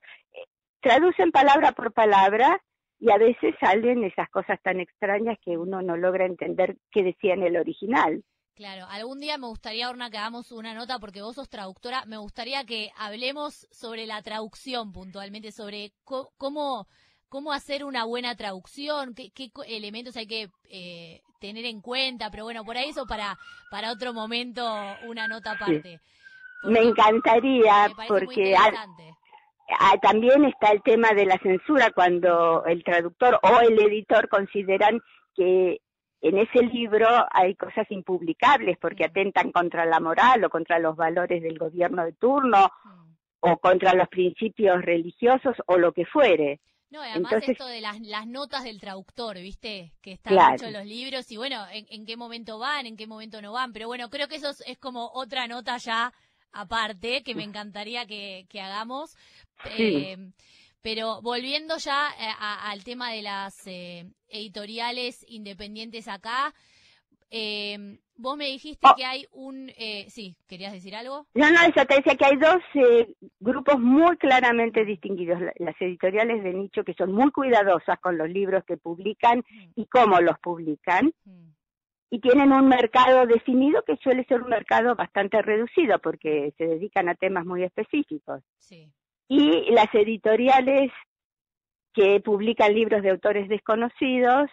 traducen 0.83 1.31
palabra 1.31 1.73
por 1.73 1.93
palabra 1.93 2.61
y 3.01 3.11
a 3.11 3.17
veces 3.17 3.55
salen 3.59 4.05
esas 4.05 4.29
cosas 4.29 4.61
tan 4.63 4.81
extrañas 4.81 5.39
que 5.45 5.57
uno 5.57 5.83
no 5.83 5.97
logra 5.97 6.27
entender 6.27 6.77
qué 6.91 7.03
decía 7.03 7.35
en 7.35 7.43
el 7.43 7.57
original. 7.57 8.23
Claro, 8.55 8.87
algún 8.91 9.19
día 9.19 9.39
me 9.39 9.47
gustaría, 9.47 9.89
Orna, 9.89 10.11
que 10.11 10.19
hagamos 10.19 10.53
una 10.53 10.75
nota, 10.75 10.99
porque 10.99 11.23
vos 11.23 11.35
sos 11.37 11.49
traductora, 11.49 12.05
me 12.07 12.19
gustaría 12.19 12.65
que 12.65 12.91
hablemos 12.97 13.67
sobre 13.71 14.07
la 14.07 14.21
traducción 14.23 14.93
puntualmente, 14.93 15.53
sobre 15.53 15.93
cómo, 16.05 16.87
cómo 17.29 17.53
hacer 17.53 17.83
una 17.83 18.05
buena 18.05 18.37
traducción, 18.37 19.15
qué, 19.15 19.31
qué 19.31 19.51
elementos 19.67 20.17
hay 20.19 20.27
que 20.27 20.51
eh, 20.69 21.23
tener 21.41 21.65
en 21.65 21.81
cuenta, 21.81 22.31
pero 22.31 22.45
bueno, 22.45 22.63
por 22.63 22.77
ahí 22.77 22.91
eso 22.91 23.07
para, 23.07 23.39
para 23.71 23.91
otro 23.91 24.13
momento, 24.13 24.63
una 25.09 25.27
nota 25.27 25.53
aparte. 25.53 25.99
Me 26.65 26.81
encantaría, 26.81 27.91
porque 28.07 28.55
también 30.01 30.45
está 30.45 30.73
el 30.73 30.83
tema 30.83 31.11
de 31.15 31.27
la 31.27 31.39
censura, 31.39 31.91
cuando 31.95 32.65
el 32.65 32.83
traductor 32.85 33.39
o 33.43 33.61
el 33.61 33.79
editor 33.81 34.29
consideran 34.29 35.01
que 35.35 35.81
en 36.21 36.39
ese 36.39 36.63
libro 36.63 37.09
hay 37.33 37.55
cosas 37.57 37.91
impublicables 37.91 38.79
porque 38.79 39.05
atentan 39.05 39.51
contra 39.51 39.85
la 39.85 39.99
moral 39.99 40.45
o 40.45 40.51
contra 40.51 40.79
los 40.79 40.97
valores 40.97 41.43
del 41.43 41.59
gobierno 41.59 42.05
de 42.05 42.13
turno 42.13 42.71
o 43.41 43.57
contra 43.59 43.93
los 43.95 44.09
principios 44.09 44.83
religiosos 44.83 45.57
o 45.67 45.79
lo 45.79 45.93
que 45.93 46.07
fuere. 46.07 46.61
No, 46.91 47.01
además 47.01 47.33
esto 47.49 47.67
de 47.67 47.81
las, 47.81 47.99
las, 48.03 48.27
notas 48.27 48.65
del 48.65 48.79
traductor, 48.79 49.37
¿viste? 49.37 49.95
Que 50.03 50.13
están 50.13 50.35
claro. 50.35 50.67
en 50.67 50.73
los 50.75 50.85
libros 50.85 51.31
y 51.33 51.39
bueno, 51.39 51.65
en, 51.73 52.05
qué 52.05 52.19
momento 52.19 52.59
van, 52.59 52.85
en 52.85 52.99
qué 52.99 53.07
momento 53.07 53.41
no 53.41 53.53
van. 53.53 53.73
Pero 53.73 53.87
bueno, 53.87 54.11
creo 54.11 54.29
que 54.29 54.37
eso 54.37 54.51
es, 54.51 54.79
como 54.79 55.11
otra 55.15 55.49
nota 55.49 55.79
ya 55.79 56.13
aparte 56.53 57.23
que 57.23 57.35
me 57.35 57.45
encantaría 57.45 58.07
que, 58.07 58.47
que 58.49 58.61
hagamos. 58.61 59.17
Eh, 59.79 60.17
pero 60.83 61.23
volviendo 61.23 61.77
ya 61.79 62.09
eh, 62.19 62.33
al 62.39 62.83
tema 62.83 63.13
de 63.13 63.23
las 63.23 63.67
eh, 63.67 64.11
editoriales 64.29 65.25
independientes 65.29 66.09
acá, 66.09 66.53
eh, 67.31 67.99
vos 68.17 68.37
me 68.37 68.47
dijiste 68.47 68.87
oh. 68.87 68.95
que 68.95 69.05
hay 69.05 69.27
un... 69.33 69.71
Eh, 69.79 70.07
sí, 70.11 70.37
¿querías 70.47 70.73
decir 70.73 70.95
algo? 70.95 71.27
No, 71.35 71.51
no, 71.51 71.61
eso 71.63 71.87
te 71.87 71.97
decía 71.97 72.15
que 72.15 72.27
hay 72.27 72.37
dos 72.37 72.63
eh, 72.75 73.15
grupos 73.41 73.81
muy 73.81 74.17
claramente 74.19 74.85
distinguidos. 74.85 75.41
Las 75.57 75.75
editoriales 75.81 76.43
de 76.45 76.53
nicho 76.53 76.85
que 76.85 76.95
son 76.95 77.13
muy 77.13 77.31
cuidadosas 77.31 77.99
con 78.01 78.19
los 78.19 78.29
libros 78.29 78.65
que 78.65 78.77
publican 78.77 79.39
mm. 79.39 79.73
y 79.77 79.87
cómo 79.87 80.21
los 80.21 80.39
publican. 80.41 81.13
Mm. 81.25 81.53
Y 82.13 82.21
tienen 82.21 82.53
un 82.53 82.69
mercado 82.69 83.25
definido 83.25 83.83
que 83.85 83.97
suele 83.97 84.25
ser 84.25 84.43
un 84.43 84.51
mercado 84.51 84.95
bastante 84.95 85.41
reducido 85.41 85.99
porque 85.99 86.53
se 86.59 86.67
dedican 86.67 87.09
a 87.09 87.15
temas 87.15 87.47
muy 87.47 87.65
específicos. 87.65 88.43
Sí. 88.59 88.93
Y 89.29 89.71
las 89.71 89.89
editoriales 89.95 90.93
que 91.95 92.21
publican 92.21 92.75
libros 92.75 93.03
de 93.03 93.09
autores 93.09 93.49
desconocidos 93.49 94.51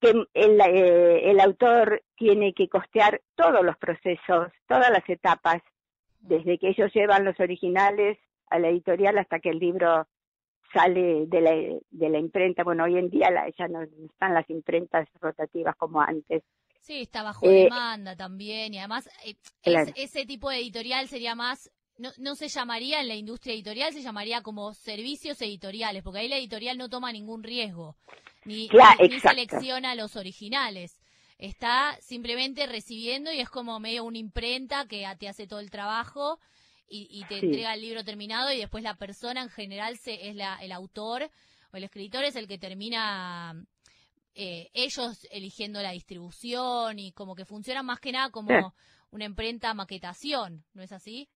que 0.00 0.10
el, 0.32 0.60
eh, 0.60 1.28
el 1.28 1.40
autor 1.40 2.04
tiene 2.14 2.54
que 2.54 2.68
costear 2.68 3.20
todos 3.34 3.64
los 3.64 3.76
procesos, 3.78 4.52
todas 4.68 4.90
las 4.92 5.08
etapas, 5.08 5.60
desde 6.20 6.56
que 6.56 6.68
ellos 6.68 6.92
llevan 6.94 7.24
los 7.24 7.38
originales 7.40 8.16
a 8.48 8.60
la 8.60 8.68
editorial 8.68 9.18
hasta 9.18 9.40
que 9.40 9.50
el 9.50 9.58
libro 9.58 10.06
sale 10.72 11.26
de 11.26 11.40
la, 11.40 11.50
de 11.90 12.08
la 12.08 12.18
imprenta. 12.20 12.62
Bueno, 12.62 12.84
hoy 12.84 12.96
en 12.96 13.10
día 13.10 13.28
ya 13.58 13.66
no 13.66 13.82
están 13.82 14.34
las 14.34 14.48
imprentas 14.50 15.08
rotativas 15.20 15.74
como 15.74 16.00
antes. 16.00 16.44
Sí, 16.82 17.02
está 17.02 17.22
bajo 17.22 17.48
eh, 17.48 17.64
demanda 17.64 18.16
también 18.16 18.74
y 18.74 18.78
además 18.78 19.08
eh, 19.24 19.36
ese 19.94 20.26
tipo 20.26 20.50
de 20.50 20.58
editorial 20.58 21.06
sería 21.06 21.36
más, 21.36 21.70
no, 21.96 22.10
no 22.18 22.34
se 22.34 22.48
llamaría 22.48 23.00
en 23.00 23.06
la 23.06 23.14
industria 23.14 23.54
editorial, 23.54 23.92
se 23.92 24.02
llamaría 24.02 24.42
como 24.42 24.74
servicios 24.74 25.40
editoriales, 25.42 26.02
porque 26.02 26.18
ahí 26.18 26.28
la 26.28 26.38
editorial 26.38 26.76
no 26.76 26.88
toma 26.88 27.12
ningún 27.12 27.44
riesgo 27.44 27.96
ni, 28.44 28.68
selecciona 29.20 29.94
los 29.94 30.16
originales. 30.16 31.00
Está 31.38 31.96
simplemente 32.00 32.66
recibiendo 32.66 33.32
y 33.32 33.38
es 33.38 33.48
como 33.48 33.78
medio 33.80 34.04
una 34.04 34.18
imprenta 34.18 34.86
que 34.86 35.06
te 35.18 35.28
hace 35.28 35.46
todo 35.46 35.60
el 35.60 35.70
trabajo 35.70 36.38
y, 36.88 37.24
te 37.28 37.38
entrega 37.38 37.74
el 37.74 37.80
libro 37.80 38.04
terminado 38.04 38.52
y 38.52 38.58
después 38.58 38.84
la 38.84 38.96
persona 38.96 39.42
en 39.42 39.48
general 39.48 39.96
se, 39.96 40.28
es 40.28 40.36
la, 40.36 40.56
el 40.56 40.72
autor 40.72 41.30
o 41.72 41.76
el 41.76 41.84
escritor 41.84 42.22
es 42.24 42.36
el 42.36 42.46
que 42.46 42.58
termina 42.58 43.54
eh, 44.34 44.70
ellos 44.72 45.26
eligiendo 45.30 45.82
la 45.82 45.92
distribución 45.92 46.98
y 46.98 47.12
como 47.12 47.34
que 47.34 47.44
funciona 47.44 47.82
más 47.82 48.00
que 48.00 48.12
nada 48.12 48.30
como 48.30 48.74
una 49.10 49.24
imprenta 49.24 49.74
maquetación, 49.74 50.64
¿no 50.74 50.82
es 50.82 50.92
así? 50.92 51.28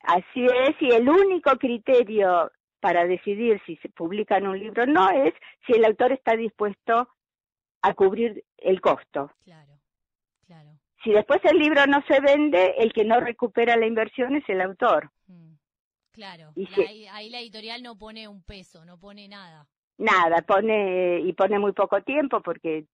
Así 0.00 0.44
es, 0.44 0.76
y 0.80 0.90
el 0.90 1.08
único 1.08 1.56
criterio 1.56 2.50
para 2.80 3.06
decidir 3.06 3.62
si 3.64 3.76
se 3.76 3.88
publica 3.88 4.36
en 4.36 4.46
un 4.46 4.58
libro 4.58 4.84
no 4.84 5.08
es 5.08 5.32
si 5.66 5.72
el 5.72 5.86
autor 5.86 6.12
está 6.12 6.36
dispuesto 6.36 7.08
a 7.80 7.94
cubrir 7.94 8.44
el 8.58 8.82
costo. 8.82 9.30
Claro, 9.44 9.80
claro. 10.46 10.78
Si 11.02 11.10
después 11.10 11.40
el 11.44 11.58
libro 11.58 11.86
no 11.86 12.02
se 12.06 12.20
vende, 12.20 12.74
el 12.78 12.92
que 12.92 13.04
no 13.04 13.20
recupera 13.20 13.76
la 13.76 13.86
inversión 13.86 14.36
es 14.36 14.44
el 14.48 14.60
autor. 14.60 15.10
Mm, 15.26 15.54
claro, 16.12 16.52
ahí, 17.12 17.30
la 17.30 17.40
editorial 17.40 17.82
no 17.82 17.96
pone 17.96 18.28
un 18.28 18.42
peso, 18.42 18.84
no 18.84 18.98
pone 18.98 19.28
nada. 19.28 19.66
Nada, 19.98 20.42
pone 20.42 21.20
y 21.20 21.32
pone 21.34 21.58
muy 21.58 21.72
poco 21.72 22.02
tiempo 22.02 22.40
porque, 22.40 22.86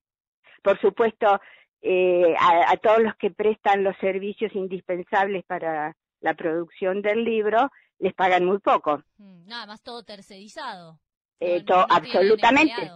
por 0.63 0.79
supuesto, 0.81 1.41
eh, 1.83 2.35
a, 2.39 2.77
todos 2.77 3.03
los 3.03 3.15
que 3.17 3.31
prestan 3.31 3.83
los 3.83 3.97
servicios 3.99 4.55
indispensables 4.55 5.45
para 5.45 5.97
la 6.21 6.35
producción 6.35 7.01
del 7.01 7.25
libro, 7.25 7.71
les 7.99 8.13
pagan 8.15 8.45
muy 8.45 8.59
poco. 8.59 9.03
Mm, 9.17 9.47
nada 9.47 9.67
más 9.67 9.83
todo 9.83 10.03
tercerizado. 10.03 10.99
Eh, 11.41 11.65
absolutamente. 11.89 12.91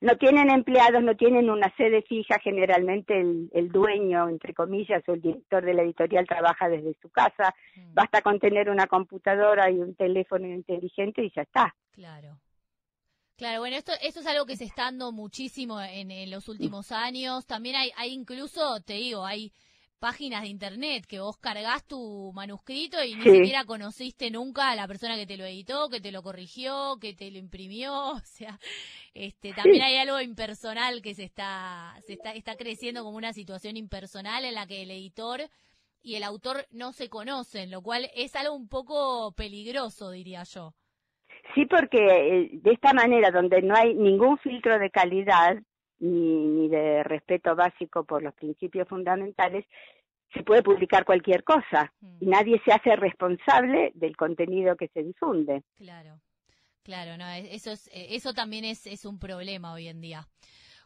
No 0.00 0.16
tienen 0.16 0.50
empleados, 0.50 1.00
no 1.00 1.14
tienen 1.14 1.48
una 1.48 1.72
sede 1.76 2.02
fija, 2.02 2.40
generalmente 2.40 3.20
el, 3.20 3.68
dueño, 3.70 4.28
entre 4.28 4.52
comillas, 4.52 5.00
o 5.06 5.12
el 5.12 5.22
director 5.22 5.64
de 5.64 5.74
la 5.74 5.82
editorial 5.82 6.26
trabaja 6.26 6.68
desde 6.68 6.96
su 7.00 7.08
casa, 7.08 7.54
mm. 7.76 7.94
basta 7.94 8.20
con 8.20 8.40
tener 8.40 8.68
una 8.68 8.88
computadora 8.88 9.70
y 9.70 9.78
un 9.78 9.94
teléfono 9.94 10.48
inteligente 10.48 11.22
y 11.22 11.30
ya 11.30 11.42
está. 11.42 11.72
Claro. 11.92 12.36
Claro, 13.36 13.60
bueno, 13.60 13.76
esto, 13.76 13.92
esto 14.02 14.20
es 14.20 14.26
algo 14.26 14.46
que 14.46 14.56
se 14.56 14.64
está 14.64 14.84
dando 14.84 15.10
muchísimo 15.12 15.80
en, 15.80 16.10
en 16.10 16.30
los 16.30 16.48
últimos 16.48 16.92
años. 16.92 17.46
También 17.46 17.76
hay, 17.76 17.90
hay 17.96 18.12
incluso, 18.12 18.80
te 18.80 18.94
digo, 18.94 19.24
hay 19.24 19.52
páginas 20.02 20.42
de 20.42 20.48
internet 20.48 21.06
que 21.06 21.20
vos 21.20 21.36
cargas 21.36 21.86
tu 21.86 22.32
manuscrito 22.34 23.04
y 23.04 23.14
ni 23.14 23.22
siquiera 23.22 23.64
conociste 23.64 24.32
nunca 24.32 24.72
a 24.72 24.74
la 24.74 24.88
persona 24.88 25.14
que 25.14 25.28
te 25.28 25.36
lo 25.36 25.44
editó, 25.44 25.88
que 25.88 26.00
te 26.00 26.10
lo 26.10 26.24
corrigió, 26.24 26.98
que 27.00 27.14
te 27.14 27.30
lo 27.30 27.38
imprimió, 27.38 27.94
o 28.14 28.20
sea, 28.24 28.58
este 29.14 29.52
también 29.52 29.82
hay 29.84 29.98
algo 29.98 30.20
impersonal 30.20 31.02
que 31.02 31.14
se 31.14 31.22
está 31.22 31.96
se 32.04 32.14
está 32.14 32.32
está 32.32 32.56
creciendo 32.56 33.04
como 33.04 33.16
una 33.16 33.32
situación 33.32 33.76
impersonal 33.76 34.44
en 34.44 34.54
la 34.54 34.66
que 34.66 34.82
el 34.82 34.90
editor 34.90 35.48
y 36.02 36.16
el 36.16 36.24
autor 36.24 36.66
no 36.72 36.92
se 36.92 37.08
conocen, 37.08 37.70
lo 37.70 37.80
cual 37.80 38.10
es 38.16 38.34
algo 38.34 38.56
un 38.56 38.68
poco 38.68 39.30
peligroso, 39.36 40.10
diría 40.10 40.42
yo. 40.42 40.74
Sí, 41.54 41.66
porque 41.66 41.98
eh, 41.98 42.50
de 42.52 42.72
esta 42.72 42.92
manera, 42.92 43.30
donde 43.30 43.62
no 43.62 43.74
hay 43.74 43.94
ningún 43.94 44.38
filtro 44.38 44.78
de 44.78 44.90
calidad, 44.90 45.56
ni, 45.98 46.68
de 46.68 47.02
respeto 47.04 47.54
básico 47.54 48.04
por 48.04 48.22
los 48.22 48.34
principios 48.34 48.88
fundamentales, 48.88 49.64
se 50.32 50.42
puede 50.42 50.62
publicar 50.62 51.04
cualquier 51.04 51.44
cosa 51.44 51.92
y 52.20 52.26
mm. 52.26 52.30
nadie 52.30 52.60
se 52.64 52.72
hace 52.72 52.96
responsable 52.96 53.92
del 53.94 54.16
contenido 54.16 54.76
que 54.76 54.88
se 54.88 55.02
difunde. 55.02 55.62
Claro, 55.76 56.18
claro, 56.82 57.16
no, 57.18 57.28
eso, 57.28 57.70
es, 57.70 57.88
eh, 57.88 58.08
eso 58.10 58.32
también 58.32 58.64
es, 58.64 58.86
es 58.86 59.04
un 59.04 59.18
problema 59.18 59.74
hoy 59.74 59.88
en 59.88 60.00
día. 60.00 60.26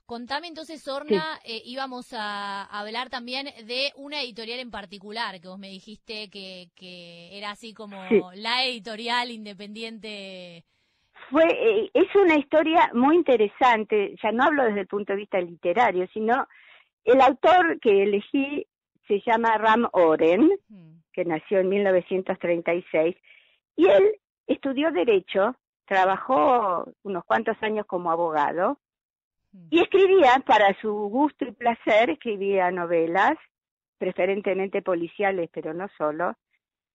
Contame 0.07 0.47
entonces, 0.47 0.87
Orna, 0.87 1.41
eh, 1.45 1.63
íbamos 1.65 2.13
a 2.13 2.65
hablar 2.65 3.11
también 3.11 3.47
de 3.67 3.93
una 3.97 4.23
editorial 4.23 4.61
en 4.61 4.71
particular, 4.71 5.41
que 5.41 5.49
vos 5.49 5.59
me 5.59 5.69
dijiste 5.69 6.31
que, 6.31 6.69
que 6.77 7.37
era 7.37 7.51
así 7.51 7.75
como 7.75 7.97
la 8.35 8.65
editorial 8.65 9.31
independiente 9.33 10.65
fue 11.31 11.45
eh, 11.45 11.91
es 11.93 12.15
una 12.15 12.39
historia 12.39 12.91
muy 12.95 13.17
interesante, 13.17 14.15
ya 14.23 14.33
no 14.33 14.45
hablo 14.45 14.65
desde 14.65 14.81
el 14.81 14.87
punto 14.87 15.13
de 15.13 15.19
vista 15.19 15.41
literario, 15.41 16.07
sino 16.13 16.47
el 17.05 17.21
autor 17.21 17.81
que 17.81 18.03
elegí 18.05 18.67
se 19.07 19.21
llama 19.27 19.57
Ram 19.59 19.89
Oren, 19.93 20.51
mm. 20.69 20.93
que 21.13 21.25
nació 21.25 21.61
en 21.61 21.69
1936, 21.69 23.17
y 23.77 23.87
él 23.87 24.17
estudió 24.47 24.91
Derecho, 24.93 25.57
trabajó 25.87 26.85
unos 27.03 27.25
cuantos 27.25 27.57
años 27.63 27.87
como 27.87 28.11
abogado. 28.11 28.79
Y 29.71 29.81
escribía, 29.81 30.43
para 30.47 30.79
su 30.81 30.93
gusto 30.93 31.45
y 31.45 31.53
placer, 31.53 32.11
escribía 32.11 32.71
novelas, 32.71 33.37
preferentemente 33.99 34.83
policiales, 34.83 35.51
pero 35.53 35.75
no 35.75 35.89
solo, 35.97 36.35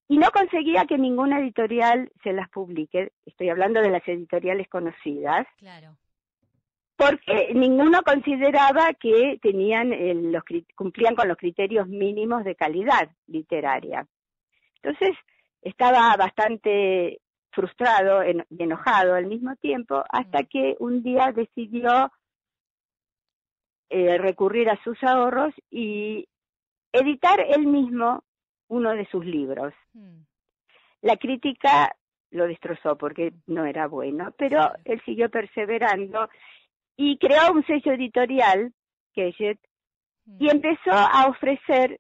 y 0.08 0.18
no 0.18 0.30
conseguía 0.32 0.86
que 0.86 0.98
ninguna 0.98 1.40
editorial 1.40 2.12
se 2.22 2.34
las 2.34 2.50
publique. 2.50 3.14
Estoy 3.26 3.50
hablando 3.50 3.82
de 3.82 3.92
las 3.92 4.06
editoriales 4.08 4.68
conocidas. 4.68 5.48
Claro. 5.58 5.96
Porque 6.98 7.54
ninguno 7.54 8.02
consideraba 8.04 8.94
que 8.94 9.40
tenían 9.42 9.90
los, 10.32 10.44
cumplían 10.76 11.16
con 11.16 11.30
los 11.30 11.38
criterios 11.38 11.88
mínimos 11.88 12.44
de 12.44 12.56
calidad 12.56 13.10
literaria. 13.28 14.06
Entonces 14.84 15.18
estaba 15.62 16.16
bastante 16.18 17.22
frustrado 17.52 18.22
y 18.24 18.64
enojado 18.64 19.16
al 19.16 19.28
mismo 19.28 19.56
tiempo 19.56 20.04
hasta 20.10 20.42
mm. 20.42 20.46
que 20.48 20.76
un 20.80 21.04
día 21.04 21.32
decidió 21.32 22.12
eh, 23.94 24.18
recurrir 24.18 24.70
a 24.70 24.82
sus 24.84 25.02
ahorros 25.04 25.54
y 25.70 26.26
editar 26.94 27.42
él 27.42 27.68
mismo 27.68 28.24
uno 28.70 28.92
de 28.92 29.06
sus 29.08 29.26
libros. 29.26 29.74
Hmm. 29.94 30.22
La 31.02 31.18
crítica 31.18 31.94
lo 32.30 32.48
destrozó 32.48 32.98
porque 32.98 33.34
no 33.48 33.66
era 33.66 33.88
bueno, 33.88 34.34
pero 34.38 34.72
él 34.86 35.02
siguió 35.04 35.30
perseverando 35.30 36.30
y 36.96 37.18
creó 37.18 37.52
un 37.52 37.66
sello 37.66 37.92
editorial, 37.92 38.72
Keshet, 39.14 39.60
y 40.40 40.46
mm. 40.46 40.50
empezó 40.50 40.92
a 40.92 41.28
ofrecer 41.28 42.00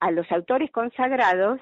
a 0.00 0.10
los 0.10 0.30
autores 0.32 0.70
consagrados 0.70 1.60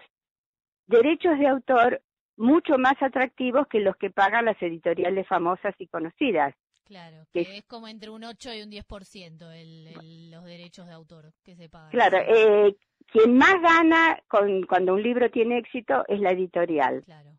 derechos 0.87 1.37
de 1.39 1.49
autor 1.49 2.01
mucho 2.37 2.79
más 2.79 2.95
atractivos 3.01 3.67
que 3.67 3.81
los 3.81 3.97
que 3.97 4.11
pagan 4.11 4.45
las 4.45 4.63
editoriales 4.63 5.27
famosas 5.27 5.75
y 5.79 5.89
conocidas. 5.89 6.55
Claro, 6.89 7.27
que 7.35 7.59
es, 7.59 7.65
como 7.67 7.87
entre 7.87 8.09
un 8.09 8.25
8 8.25 8.55
y 8.55 8.63
un 8.63 8.71
10% 8.71 9.53
el, 9.53 10.31
los 10.31 10.43
derechos 10.45 10.87
de 10.87 10.95
autor 10.95 11.35
que 11.45 11.55
se 11.55 11.69
pagan. 11.69 11.91
Claro, 11.91 12.17
eh, 12.19 12.75
quien 13.13 13.37
más 13.37 13.61
gana 13.61 14.19
con, 14.27 14.63
cuando 14.63 14.95
un 14.95 15.03
libro 15.03 15.31
tiene 15.31 15.59
éxito 15.59 16.03
es 16.09 16.19
la 16.19 16.31
editorial. 16.31 17.03
Claro. 17.05 17.31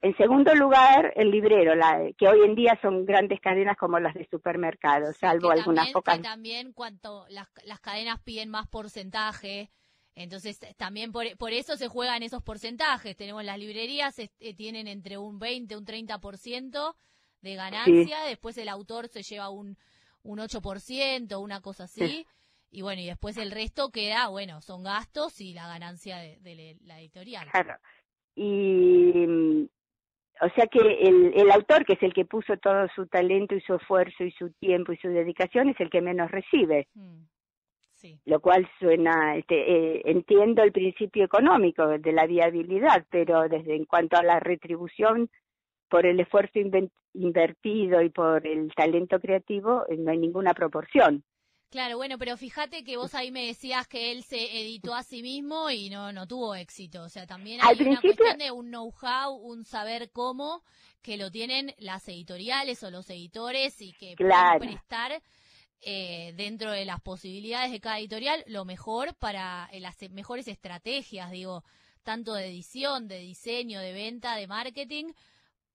En 0.00 0.16
segundo 0.16 0.54
lugar, 0.54 1.12
el 1.16 1.30
librero, 1.30 1.74
la, 1.74 2.10
que 2.16 2.28
hoy 2.28 2.46
en 2.46 2.54
día 2.54 2.78
son 2.80 3.04
grandes 3.04 3.40
cadenas 3.40 3.76
como 3.76 3.98
las 3.98 4.14
de 4.14 4.26
supermercados, 4.30 5.16
salvo 5.18 5.50
algunas 5.50 5.90
pocas. 5.92 6.20
también 6.22 6.72
cuanto 6.72 7.26
las, 7.28 7.48
las 7.64 7.80
cadenas 7.80 8.20
piden 8.22 8.48
más 8.48 8.66
porcentaje, 8.68 9.70
entonces 10.14 10.60
también 10.78 11.12
por, 11.12 11.36
por, 11.36 11.52
eso 11.52 11.76
se 11.76 11.88
juegan 11.88 12.22
esos 12.22 12.42
porcentajes. 12.42 13.16
Tenemos 13.16 13.44
las 13.44 13.58
librerías, 13.58 14.18
eh, 14.18 14.54
tienen 14.54 14.88
entre 14.88 15.18
un 15.18 15.38
20, 15.38 15.76
un 15.76 15.84
30% 15.84 16.94
de 17.44 17.54
ganancia, 17.54 18.24
después 18.24 18.58
el 18.58 18.68
autor 18.68 19.08
se 19.08 19.22
lleva 19.22 19.50
un, 19.50 19.76
un 20.22 20.38
8%, 20.38 21.40
una 21.40 21.60
cosa 21.60 21.84
así. 21.84 22.26
Y 22.70 22.82
bueno, 22.82 23.02
y 23.02 23.06
después 23.06 23.36
el 23.36 23.52
resto 23.52 23.90
queda, 23.90 24.28
bueno, 24.28 24.60
son 24.60 24.82
gastos 24.82 25.40
y 25.40 25.54
la 25.54 25.68
ganancia 25.68 26.16
de, 26.18 26.38
de 26.40 26.76
la 26.84 26.98
editorial. 26.98 27.48
Claro. 27.50 27.76
Y 28.34 29.68
o 30.40 30.48
sea 30.50 30.66
que 30.66 30.80
el, 30.80 31.32
el 31.34 31.50
autor, 31.52 31.84
que 31.84 31.92
es 31.92 32.02
el 32.02 32.12
que 32.12 32.24
puso 32.24 32.56
todo 32.56 32.88
su 32.94 33.06
talento 33.06 33.54
y 33.54 33.60
su 33.60 33.74
esfuerzo 33.74 34.24
y 34.24 34.32
su 34.32 34.50
tiempo 34.54 34.92
y 34.92 34.96
su 34.96 35.08
dedicación, 35.08 35.68
es 35.68 35.80
el 35.80 35.90
que 35.90 36.00
menos 36.00 36.30
recibe. 36.30 36.88
Mm, 36.94 37.22
sí. 37.92 38.18
Lo 38.24 38.40
cual 38.40 38.68
suena, 38.80 39.36
este, 39.36 39.54
eh, 39.54 40.02
entiendo 40.06 40.64
el 40.64 40.72
principio 40.72 41.24
económico 41.24 41.86
de 41.86 42.12
la 42.12 42.26
viabilidad, 42.26 43.06
pero 43.10 43.48
desde 43.48 43.76
en 43.76 43.84
cuanto 43.84 44.16
a 44.16 44.24
la 44.24 44.40
retribución 44.40 45.30
por 45.94 46.06
el 46.06 46.18
esfuerzo 46.18 46.58
invertido 47.12 48.02
y 48.02 48.08
por 48.10 48.44
el 48.44 48.74
talento 48.74 49.20
creativo, 49.20 49.84
eh, 49.88 49.96
no 49.96 50.10
hay 50.10 50.18
ninguna 50.18 50.52
proporción. 50.52 51.22
Claro, 51.70 51.98
bueno, 51.98 52.18
pero 52.18 52.36
fíjate 52.36 52.82
que 52.82 52.96
vos 52.96 53.14
ahí 53.14 53.30
me 53.30 53.46
decías 53.46 53.86
que 53.86 54.10
él 54.10 54.24
se 54.24 54.60
editó 54.60 54.96
a 54.96 55.04
sí 55.04 55.22
mismo 55.22 55.70
y 55.70 55.90
no, 55.90 56.10
no 56.10 56.26
tuvo 56.26 56.56
éxito. 56.56 57.04
O 57.04 57.08
sea, 57.08 57.28
también 57.28 57.60
hay 57.62 57.80
una 57.80 58.00
cuestión 58.00 58.38
de 58.38 58.50
un 58.50 58.70
know-how, 58.70 59.36
un 59.36 59.64
saber 59.64 60.10
cómo, 60.10 60.64
que 61.00 61.16
lo 61.16 61.30
tienen 61.30 61.72
las 61.78 62.08
editoriales 62.08 62.82
o 62.82 62.90
los 62.90 63.08
editores 63.08 63.80
y 63.80 63.92
que 63.92 64.16
pueden 64.16 64.58
prestar 64.58 65.22
eh, 65.80 66.32
dentro 66.34 66.72
de 66.72 66.86
las 66.86 67.00
posibilidades 67.02 67.70
de 67.70 67.78
cada 67.78 68.00
editorial 68.00 68.42
lo 68.48 68.64
mejor 68.64 69.14
para 69.14 69.68
eh, 69.70 69.78
las 69.78 69.94
mejores 70.10 70.48
estrategias, 70.48 71.30
digo, 71.30 71.62
tanto 72.02 72.34
de 72.34 72.46
edición, 72.46 73.06
de 73.06 73.20
diseño, 73.20 73.78
de 73.78 73.92
venta, 73.92 74.34
de 74.34 74.48
marketing, 74.48 75.12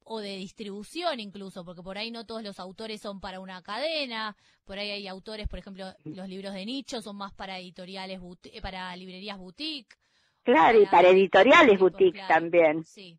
o 0.03 0.19
de 0.19 0.37
distribución 0.37 1.19
incluso, 1.19 1.63
porque 1.63 1.81
por 1.81 1.97
ahí 1.97 2.11
no 2.11 2.25
todos 2.25 2.43
los 2.43 2.59
autores 2.59 3.01
son 3.01 3.19
para 3.19 3.39
una 3.39 3.61
cadena, 3.61 4.35
por 4.65 4.79
ahí 4.79 4.91
hay 4.91 5.07
autores, 5.07 5.47
por 5.47 5.59
ejemplo, 5.59 5.85
los 6.03 6.27
libros 6.27 6.53
de 6.53 6.65
nicho 6.65 7.01
son 7.01 7.17
más 7.17 7.33
para 7.33 7.59
editoriales, 7.59 8.19
eh, 8.45 8.61
para 8.61 8.95
librerías 8.95 9.37
boutique. 9.37 9.95
Claro, 10.43 10.81
y 10.81 10.85
para 10.85 11.09
editoriales 11.09 11.79
boutique 11.79 12.21
también. 12.27 12.83
Sí. 12.85 13.17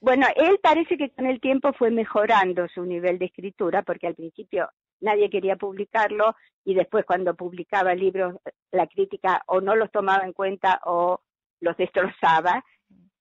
Bueno, 0.00 0.26
él 0.36 0.58
parece 0.62 0.96
que 0.96 1.10
con 1.10 1.26
el 1.26 1.40
tiempo 1.40 1.72
fue 1.72 1.90
mejorando 1.90 2.68
su 2.68 2.84
nivel 2.84 3.18
de 3.18 3.26
escritura, 3.26 3.82
porque 3.82 4.06
al 4.06 4.14
principio 4.14 4.68
nadie 5.00 5.30
quería 5.30 5.56
publicarlo 5.56 6.34
y 6.64 6.74
después 6.74 7.04
cuando 7.04 7.34
publicaba 7.34 7.94
libros 7.94 8.36
la 8.72 8.86
crítica 8.86 9.42
o 9.46 9.60
no 9.60 9.76
los 9.76 9.90
tomaba 9.90 10.24
en 10.24 10.32
cuenta 10.32 10.80
o 10.84 11.20
los 11.60 11.76
destrozaba 11.76 12.64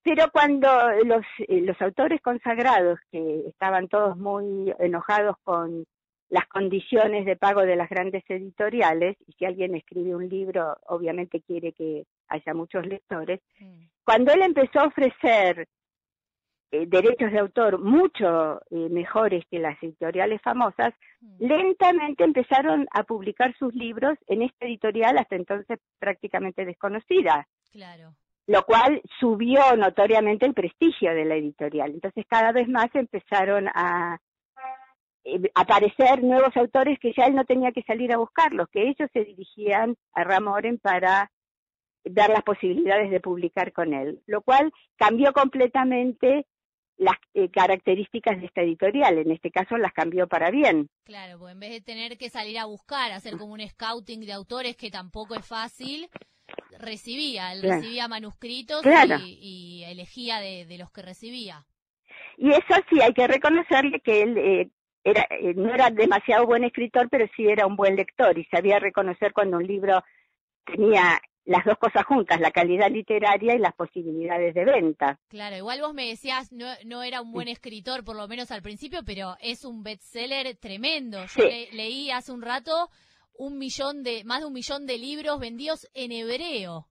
pero 0.04 0.30
cuando 0.32 0.68
los, 1.06 1.26
eh, 1.48 1.62
los 1.62 1.82
autores 1.82 2.22
consagrados, 2.22 3.00
que 3.12 3.48
estaban 3.48 3.88
todos 3.88 4.18
muy 4.18 4.74
enojados 4.80 5.38
con 5.44 5.86
las 6.30 6.48
condiciones 6.48 7.26
de 7.26 7.38
pago 7.38 7.62
de 7.62 7.76
las 7.76 7.90
grandes 7.90 8.24
editoriales, 8.28 9.16
y 9.28 9.34
si 9.34 9.46
alguien 9.46 9.76
escribe 9.76 10.16
un 10.16 10.28
libro, 10.28 10.78
obviamente 10.88 11.42
quiere 11.42 11.72
que 11.72 12.06
haya 12.28 12.54
muchos 12.54 12.86
lectores, 12.86 13.40
mm. 13.60 13.84
cuando 14.04 14.34
él 14.34 14.42
empezó 14.42 14.82
a 14.82 14.88
ofrecer 14.88 15.68
eh, 16.72 16.86
derechos 16.88 17.32
de 17.32 17.40
autor 17.40 17.80
mucho 17.80 18.62
eh, 18.72 18.90
mejores 18.90 19.46
que 19.50 19.60
las 19.60 19.82
editoriales 19.82 20.42
famosas, 20.42 20.94
mm. 21.22 21.46
lentamente 21.46 22.24
empezaron 22.24 22.88
a 22.92 23.04
publicar 23.04 23.56
sus 23.58 23.74
libros 23.74 24.18
en 24.28 24.42
esta 24.42 24.66
editorial 24.66 25.18
hasta 25.18 25.36
entonces 25.36 25.80
prácticamente 26.00 26.66
desconocida. 26.66 27.48
Claro 27.72 28.16
lo 28.48 28.64
cual 28.64 29.02
subió 29.20 29.76
notoriamente 29.78 30.46
el 30.46 30.54
prestigio 30.54 31.14
de 31.14 31.26
la 31.26 31.36
editorial. 31.36 31.92
Entonces 31.92 32.26
cada 32.28 32.52
vez 32.52 32.68
más 32.68 32.88
empezaron 32.94 33.68
a 33.74 34.20
eh, 35.24 35.50
aparecer 35.56 36.24
nuevos 36.24 36.56
autores 36.58 37.00
que 37.00 37.14
ya 37.16 37.26
él 37.26 37.36
no 37.36 37.46
tenía 37.46 37.72
que 37.72 37.84
salir 37.84 38.12
a 38.12 38.18
buscarlos, 38.18 38.68
que 38.70 38.90
ellos 38.90 39.10
se 39.14 39.24
dirigían 39.24 39.96
a 40.14 40.24
Ramoren 40.24 40.80
para 40.80 41.32
dar 42.04 42.30
las 42.30 42.44
posibilidades 42.44 43.10
de 43.10 43.22
publicar 43.22 43.72
con 43.72 43.94
él, 43.94 44.22
lo 44.26 44.42
cual 44.42 44.74
cambió 44.98 45.32
completamente 45.32 46.46
las 46.98 47.16
eh, 47.34 47.50
características 47.50 48.40
de 48.40 48.48
esta 48.48 48.62
editorial, 48.62 49.18
en 49.18 49.32
este 49.32 49.52
caso 49.52 49.78
las 49.78 49.94
cambió 49.94 50.28
para 50.28 50.52
bien. 50.52 50.90
Claro, 51.06 51.40
pues 51.40 51.54
en 51.54 51.60
vez 51.60 51.72
de 51.72 51.82
tener 51.82 52.18
que 52.18 52.30
salir 52.30 52.60
a 52.60 52.66
buscar, 52.66 53.12
hacer 53.12 53.38
como 53.38 53.54
un 53.54 53.68
scouting 53.68 54.26
de 54.26 54.34
autores 54.34 54.76
que 54.76 54.92
tampoco 54.92 55.36
es 55.36 55.48
fácil, 55.48 56.10
recibía, 56.80 57.54
él 57.54 57.62
recibía 57.62 58.08
manuscritos 58.08 58.84
y, 58.86 59.84
elegía 59.86 60.40
de, 60.40 60.78
los 60.78 60.92
que 60.92 61.02
recibía. 61.02 61.66
Y 62.38 62.50
eso 62.50 62.76
sí, 62.90 63.02
hay 63.02 63.14
que 63.14 63.28
reconocerle 63.28 64.00
que 64.00 64.22
él 64.22 64.38
eh, 64.38 64.70
era, 65.04 65.28
eh, 65.30 65.54
no 65.56 65.74
era 65.74 65.90
demasiado 65.90 66.46
buen 66.46 66.64
escritor, 66.64 67.10
pero 67.10 67.26
sí 67.36 67.48
era 67.48 67.68
un 67.68 67.76
buen 67.76 67.96
lector 67.96 68.38
y 68.38 68.46
sabía 68.46 68.80
reconocer 68.80 69.34
cuando 69.34 69.58
un 69.58 69.68
libro 69.68 70.04
tenía 70.66 71.22
las 71.46 71.66
dos 71.66 71.78
cosas 71.78 72.06
juntas, 72.06 72.40
la 72.40 72.52
calidad 72.52 72.90
literaria 72.90 73.54
y 73.54 73.60
las 73.60 73.74
posibilidades 73.74 74.54
de 74.54 74.64
venta. 74.64 75.20
Claro, 75.28 75.58
igual 75.58 75.82
vos 75.82 75.94
me 75.94 76.08
decías, 76.08 76.54
no, 76.54 76.68
no 76.86 77.04
era 77.04 77.22
un 77.22 77.34
buen 77.34 77.50
escritor, 77.50 78.04
por 78.06 78.16
lo 78.16 78.28
menos 78.28 78.50
al 78.52 78.62
principio, 78.62 79.02
pero 79.06 79.36
es 79.42 79.66
un 79.66 79.84
bestseller 79.84 80.56
tremendo. 80.56 81.20
Yo 81.36 81.44
leí 81.74 82.12
hace 82.12 82.32
un 82.32 82.42
rato 82.42 82.90
un 83.36 83.58
millón 83.58 84.04
de, 84.04 84.24
más 84.24 84.42
de 84.42 84.46
un 84.46 84.54
millón 84.54 84.86
de 84.86 84.98
libros 84.98 85.40
vendidos 85.40 85.88
en 85.94 86.12
hebreo. 86.12 86.88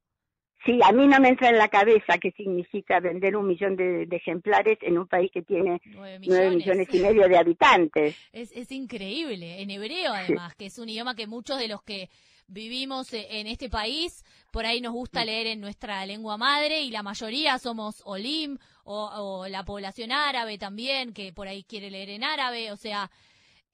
Sí, 0.64 0.78
a 0.84 0.92
mí 0.92 1.08
no 1.08 1.18
me 1.18 1.30
entra 1.30 1.48
en 1.48 1.58
la 1.58 1.66
cabeza 1.66 2.18
qué 2.18 2.30
significa 2.32 3.00
vender 3.00 3.36
un 3.36 3.48
millón 3.48 3.74
de, 3.74 4.06
ejemplares 4.12 4.78
en 4.82 4.96
un 4.96 5.08
país 5.08 5.28
que 5.32 5.42
tiene 5.42 5.80
nueve 5.86 6.20
millones, 6.20 6.88
y 6.92 7.00
medio 7.00 7.28
de 7.28 7.36
habitantes. 7.36 8.16
Es, 8.32 8.52
es 8.52 8.70
increíble, 8.70 9.60
en 9.60 9.70
hebreo 9.70 10.12
además, 10.12 10.54
que 10.54 10.66
es 10.66 10.78
un 10.78 10.88
idioma 10.88 11.16
que 11.16 11.26
muchos 11.26 11.58
de 11.58 11.66
los 11.66 11.82
que 11.82 12.10
vivimos 12.46 13.12
e, 13.12 13.40
en 13.40 13.48
este 13.48 13.68
país, 13.68 14.24
por 14.52 14.64
ahí 14.64 14.80
nos 14.80 14.92
gusta 14.92 15.24
leer 15.24 15.48
en 15.48 15.60
nuestra 15.60 16.06
lengua 16.06 16.36
madre 16.36 16.82
y 16.82 16.90
la 16.90 17.02
mayoría 17.02 17.58
somos 17.58 18.00
olim 18.04 18.58
o, 18.84 19.10
o 19.14 19.48
la 19.48 19.64
población 19.64 20.12
árabe 20.12 20.58
también, 20.58 21.12
que 21.12 21.32
por 21.32 21.48
ahí 21.48 21.64
quiere 21.64 21.90
leer 21.90 22.10
en 22.10 22.22
árabe, 22.22 22.70
o 22.70 22.76
sea, 22.76 23.10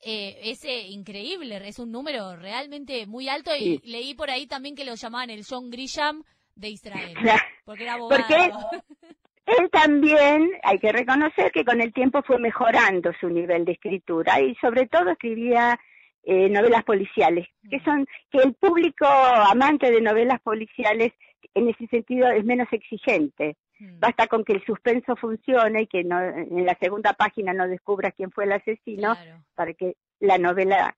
eh, 0.01 0.39
es 0.43 0.65
increíble, 0.65 1.61
es 1.67 1.79
un 1.79 1.91
número 1.91 2.37
realmente 2.37 3.07
muy 3.07 3.29
alto 3.29 3.51
y 3.57 3.81
leí 3.85 4.15
por 4.15 4.31
ahí 4.31 4.47
también 4.47 4.77
que 4.77 4.85
lo 4.85 4.95
llamaban 4.95 5.31
el 5.31 5.45
John 5.49 5.71
Grisham 5.71 6.23
de 6.55 6.69
Israel, 6.71 7.15
porque 7.65 7.85
era 7.85 7.95
abogado. 7.95 8.25
él 9.47 9.71
también, 9.71 10.51
hay 10.63 10.79
que 10.79 10.93
reconocer 10.93 11.51
que 11.53 11.65
con 11.65 11.81
el 11.81 11.93
tiempo 11.93 12.23
fue 12.23 12.39
mejorando 12.39 13.13
su 13.21 13.29
nivel 13.29 13.65
de 13.65 13.73
escritura 13.73 14.41
y 14.41 14.55
sobre 14.57 14.87
todo 14.87 15.11
escribía 15.11 15.79
eh, 16.25 16.49
novelas 16.49 16.85
policiales, 16.85 17.49
que 17.71 17.79
mm. 17.79 17.85
son 17.85 18.07
que 18.31 18.39
el 18.39 18.55
público 18.55 19.07
amante 19.07 19.91
de 19.91 20.01
novelas 20.01 20.41
policiales 20.43 21.13
en 21.55 21.69
ese 21.69 21.87
sentido 21.87 22.29
es 22.31 22.45
menos 22.45 22.69
exigente. 22.71 23.57
Hmm. 23.79 24.01
Basta 24.01 24.27
con 24.27 24.45
que 24.45 24.55
el 24.55 24.65
suspenso 24.65 25.17
funcione 25.17 25.83
y 25.83 25.87
que 25.87 26.05
no, 26.05 26.21
en 26.21 26.67
la 26.67 26.77
segunda 26.81 27.13
página 27.13 27.53
no 27.53 27.69
descubras 27.69 28.15
quién 28.17 28.31
fue 28.31 28.45
el 28.45 28.53
asesino 28.53 29.17
para 29.55 29.73
que 29.75 29.97
la 30.21 30.39
novela 30.39 30.97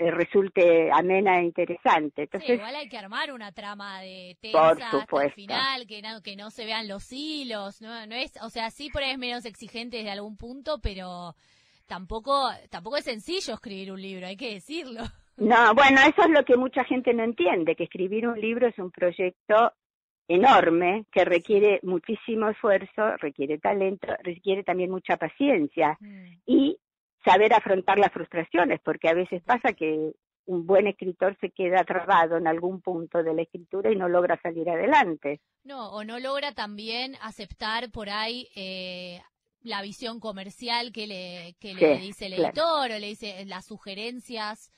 eh, 0.00 0.10
resulte 0.10 0.90
amena 0.90 1.40
e 1.40 1.44
interesante. 1.44 2.22
Entonces, 2.22 2.56
igual 2.56 2.74
hay 2.74 2.88
que 2.88 2.96
armar 2.96 3.32
una 3.32 3.52
trama 3.52 4.00
de 4.00 4.34
tensa 4.40 4.70
hasta 4.70 5.22
el 5.24 5.32
final, 5.32 5.86
que 5.86 6.00
no, 6.00 6.22
que 6.22 6.36
no 6.36 6.50
se 6.50 6.64
vean 6.64 6.88
los 6.88 7.12
hilos, 7.12 7.82
no, 7.82 8.06
no 8.06 8.14
es, 8.14 8.32
o 8.42 8.48
sea, 8.48 8.70
sí 8.70 8.88
por 8.88 9.02
ahí 9.02 9.10
es 9.10 9.18
menos 9.18 9.44
exigente 9.44 9.98
desde 9.98 10.10
algún 10.10 10.38
punto, 10.38 10.80
pero 10.82 11.34
tampoco, 11.86 12.48
tampoco 12.70 12.96
es 12.96 13.04
sencillo 13.04 13.52
escribir 13.52 13.92
un 13.92 14.00
libro, 14.00 14.26
hay 14.26 14.38
que 14.38 14.54
decirlo. 14.54 15.02
No, 15.36 15.74
bueno, 15.74 16.00
eso 16.00 16.22
es 16.22 16.30
lo 16.30 16.44
que 16.44 16.56
mucha 16.56 16.84
gente 16.84 17.12
no 17.12 17.22
entiende, 17.22 17.76
que 17.76 17.84
escribir 17.84 18.26
un 18.26 18.40
libro 18.40 18.68
es 18.68 18.78
un 18.78 18.90
proyecto 18.90 19.74
enorme 20.34 21.04
que 21.12 21.24
requiere 21.24 21.80
muchísimo 21.82 22.48
esfuerzo, 22.48 23.16
requiere 23.18 23.58
talento, 23.58 24.06
requiere 24.22 24.62
también 24.62 24.90
mucha 24.90 25.16
paciencia 25.16 25.96
Mm. 26.00 26.34
y 26.46 26.78
saber 27.24 27.52
afrontar 27.52 27.98
las 27.98 28.12
frustraciones, 28.12 28.80
porque 28.82 29.08
a 29.08 29.14
veces 29.14 29.42
pasa 29.42 29.72
que 29.72 30.12
un 30.46 30.66
buen 30.66 30.86
escritor 30.86 31.36
se 31.40 31.50
queda 31.50 31.84
trabado 31.84 32.36
en 32.36 32.46
algún 32.46 32.80
punto 32.80 33.22
de 33.22 33.34
la 33.34 33.42
escritura 33.42 33.92
y 33.92 33.96
no 33.96 34.08
logra 34.08 34.40
salir 34.40 34.68
adelante. 34.70 35.40
No, 35.64 35.90
o 35.92 36.02
no 36.04 36.18
logra 36.18 36.52
también 36.54 37.14
aceptar 37.20 37.90
por 37.90 38.08
ahí 38.08 38.48
eh, 38.56 39.20
la 39.62 39.82
visión 39.82 40.18
comercial 40.20 40.92
que 40.92 41.06
le, 41.06 41.54
que 41.60 41.74
le 41.74 41.96
Sí, 41.96 42.00
dice 42.06 42.26
el 42.26 42.34
claro. 42.36 42.48
editor 42.48 42.90
o 42.92 42.98
le 42.98 43.06
dice 43.08 43.44
las 43.46 43.66
sugerencias 43.66 44.70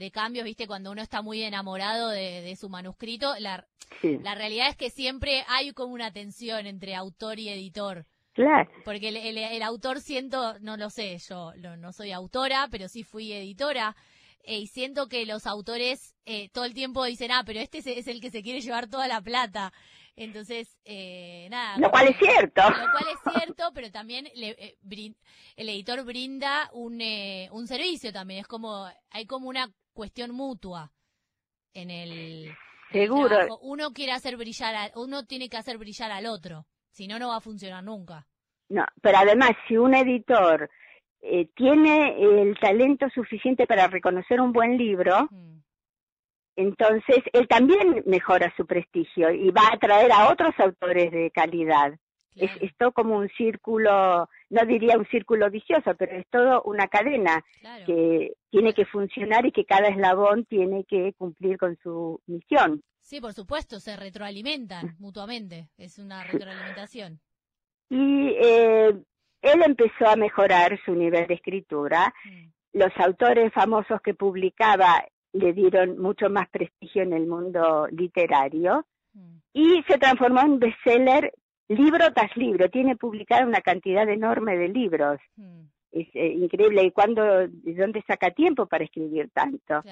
de 0.00 0.10
cambios, 0.10 0.44
viste, 0.44 0.66
cuando 0.66 0.90
uno 0.90 1.00
está 1.02 1.22
muy 1.22 1.42
enamorado 1.44 2.08
de, 2.08 2.40
de 2.42 2.56
su 2.56 2.68
manuscrito, 2.68 3.34
la, 3.38 3.64
Sí, 4.00 4.18
la 4.22 4.34
realidad 4.34 4.68
es 4.68 4.76
que 4.76 4.88
siempre 4.90 5.44
hay 5.48 5.72
como 5.72 5.92
una 5.94 6.12
tensión 6.12 6.66
entre 6.66 6.94
autor 6.94 7.38
y 7.38 7.48
editor. 7.50 8.06
claro. 8.32 8.70
Porque 8.84 9.08
el, 9.08 9.16
el- 9.16 9.36
el 9.38 9.62
autor 9.62 10.00
siento, 10.00 10.58
no 10.60 10.76
lo 10.76 10.90
sé, 10.90 11.18
yo 11.18 11.52
no, 11.56 11.76
no 11.76 11.92
soy 11.92 12.12
autora, 12.12 12.68
pero 12.70 12.88
sí 12.88 13.02
fui 13.04 13.32
editora. 13.32 13.94
eh, 14.44 14.60
y 14.60 14.66
siento 14.68 15.06
que 15.08 15.26
los 15.26 15.46
autores 15.46 16.14
eh, 16.24 16.48
todo 16.52 16.64
el 16.64 16.72
tiempo 16.72 17.04
dicen, 17.04 17.30
ah, 17.32 17.42
pero 17.44 17.60
este 17.60 17.78
es, 17.78 17.86
es 17.88 18.06
el 18.08 18.20
que 18.20 18.30
se 18.30 18.42
quiere 18.42 18.60
llevar 18.62 18.88
toda 18.88 19.06
la 19.08 19.20
plata. 19.20 19.72
Entonces, 20.16 20.78
eh, 20.84 21.48
nada. 21.50 21.76
Lo 21.78 21.90
cual 21.90 22.08
es 22.08 22.16
cierto. 22.18 22.62
Lo 22.62 22.90
cual 22.92 23.04
es 23.12 23.32
cierto, 23.34 23.70
pero 23.74 23.90
también 23.90 24.28
le- 24.34 24.56
eh, 24.58 24.76
brin- 24.82 25.16
el 25.56 25.68
editor 25.68 26.04
brinda 26.04 26.70
un, 26.72 27.00
eh, 27.00 27.48
un 27.52 27.66
servicio 27.66 28.12
también. 28.12 28.40
Es 28.40 28.46
como, 28.46 28.86
hay 29.10 29.26
como 29.26 29.48
una 29.48 29.70
cuestión 30.00 30.30
mutua 30.30 30.90
en 31.74 31.90
el, 31.90 32.50
Seguro. 32.90 33.28
trabajo. 33.28 33.58
Uno 33.62 33.92
quiere 33.92 34.12
hacer 34.12 34.38
brillar, 34.38 34.74
a- 34.74 34.90
uno 34.96 35.26
tiene 35.26 35.50
que 35.50 35.58
hacer 35.58 35.76
brillar 35.76 36.10
al 36.10 36.24
otro. 36.24 36.64
Si 36.90 37.06
no, 37.06 37.18
no 37.18 37.28
va 37.28 37.36
a 37.36 37.40
funcionar 37.42 37.84
nunca. 37.84 38.26
No, 38.70 38.86
pero 39.02 39.18
además, 39.18 39.50
si 39.68 39.76
un 39.76 39.94
editor 39.94 40.70
eh, 41.20 41.50
tiene 41.54 42.16
el 42.18 42.58
talento 42.58 43.10
suficiente 43.10 43.66
para 43.66 43.88
reconocer 43.88 44.40
un 44.40 44.52
buen 44.54 44.78
libro, 44.78 45.28
Mm. 45.30 45.58
entonces 46.56 47.18
él 47.34 47.46
también 47.46 48.02
mejora 48.06 48.50
su 48.56 48.66
prestigio 48.66 49.30
y 49.30 49.50
va 49.50 49.68
a 49.68 49.74
atraer 49.74 50.10
a 50.12 50.30
otros 50.32 50.54
autores 50.58 51.12
de 51.12 51.30
calidad. 51.30 51.92
Es, 52.40 52.76
todo 52.76 52.92
como 52.92 53.18
un 53.18 53.28
círculo, 53.30 54.28
no 54.50 54.64
diría 54.66 54.96
un 54.96 55.06
círculo 55.06 55.50
vicioso, 55.50 55.94
pero 55.98 56.16
es 56.16 56.26
todo 56.28 56.62
una 56.62 56.88
cadena 56.88 57.44
claro. 57.60 57.86
que 57.86 58.32
tiene 58.50 58.72
que 58.72 58.86
funcionar 58.86 59.46
y 59.46 59.52
que 59.52 59.64
cada 59.64 59.88
eslabón 59.88 60.44
tiene 60.46 60.84
que 60.84 61.12
cumplir 61.14 61.58
con 61.58 61.76
su 61.82 62.20
misión. 62.26 62.82
Sí, 63.00 63.20
por 63.20 63.32
supuesto, 63.32 63.80
se 63.80 63.96
retroalimentan 63.96 64.96
mutuamente. 64.98 65.68
Es 65.76 65.98
una 65.98 66.24
retroalimentación. 66.24 67.20
Y 67.88 68.28
eh, 68.40 68.94
él 69.42 69.62
empezó 69.64 70.08
a 70.08 70.16
mejorar 70.16 70.78
su 70.84 70.94
nivel 70.94 71.26
de 71.26 71.34
escritura. 71.34 72.14
Mm. 72.24 72.78
Los 72.78 72.92
autores 72.98 73.52
famosos 73.52 74.00
que 74.02 74.14
publicaba 74.14 75.04
le 75.32 75.52
dieron 75.52 75.98
mucho 75.98 76.30
más 76.30 76.48
prestigio 76.50 77.02
en 77.02 77.12
el 77.12 77.26
mundo 77.26 77.88
literario 77.88 78.86
Mm. 79.14 79.38
y 79.52 79.82
se 79.88 79.98
transformó 79.98 80.40
en 80.40 80.58
bestseller 80.58 81.32
libro 81.70 82.12
tras 82.12 82.36
libro. 82.36 82.68
Tiene 82.68 82.96
publicada 82.96 83.46
una 83.46 83.60
cantidad 83.60 84.08
enorme 84.08 84.56
de 84.56 84.68
libros. 84.68 85.20
Mm. 85.36 85.62
Es 85.92 86.08
eh, 86.14 86.28
increíble. 86.28 86.84
¿Y 86.84 86.90
cuándo, 86.92 87.22
de 87.48 87.74
dónde 87.74 88.02
saca 88.06 88.30
tiempo 88.30 88.66
para 88.66 88.84
escribir 88.84 89.30
tanto? 89.32 89.82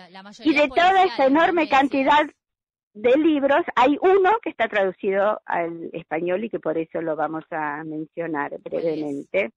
Y 0.44 0.54
de 0.54 0.68
toda 0.68 1.04
esa 1.04 1.26
enorme 1.26 1.68
cantidad 1.68 2.24
de 2.94 3.16
libros, 3.16 3.64
hay 3.76 3.96
uno 4.00 4.38
que 4.42 4.50
está 4.50 4.68
traducido 4.68 5.40
al 5.46 5.90
español 5.92 6.44
y 6.44 6.50
que 6.50 6.58
por 6.58 6.78
eso 6.78 7.00
lo 7.00 7.16
vamos 7.16 7.44
a 7.50 7.84
mencionar 7.84 8.58
brevemente. 8.60 9.52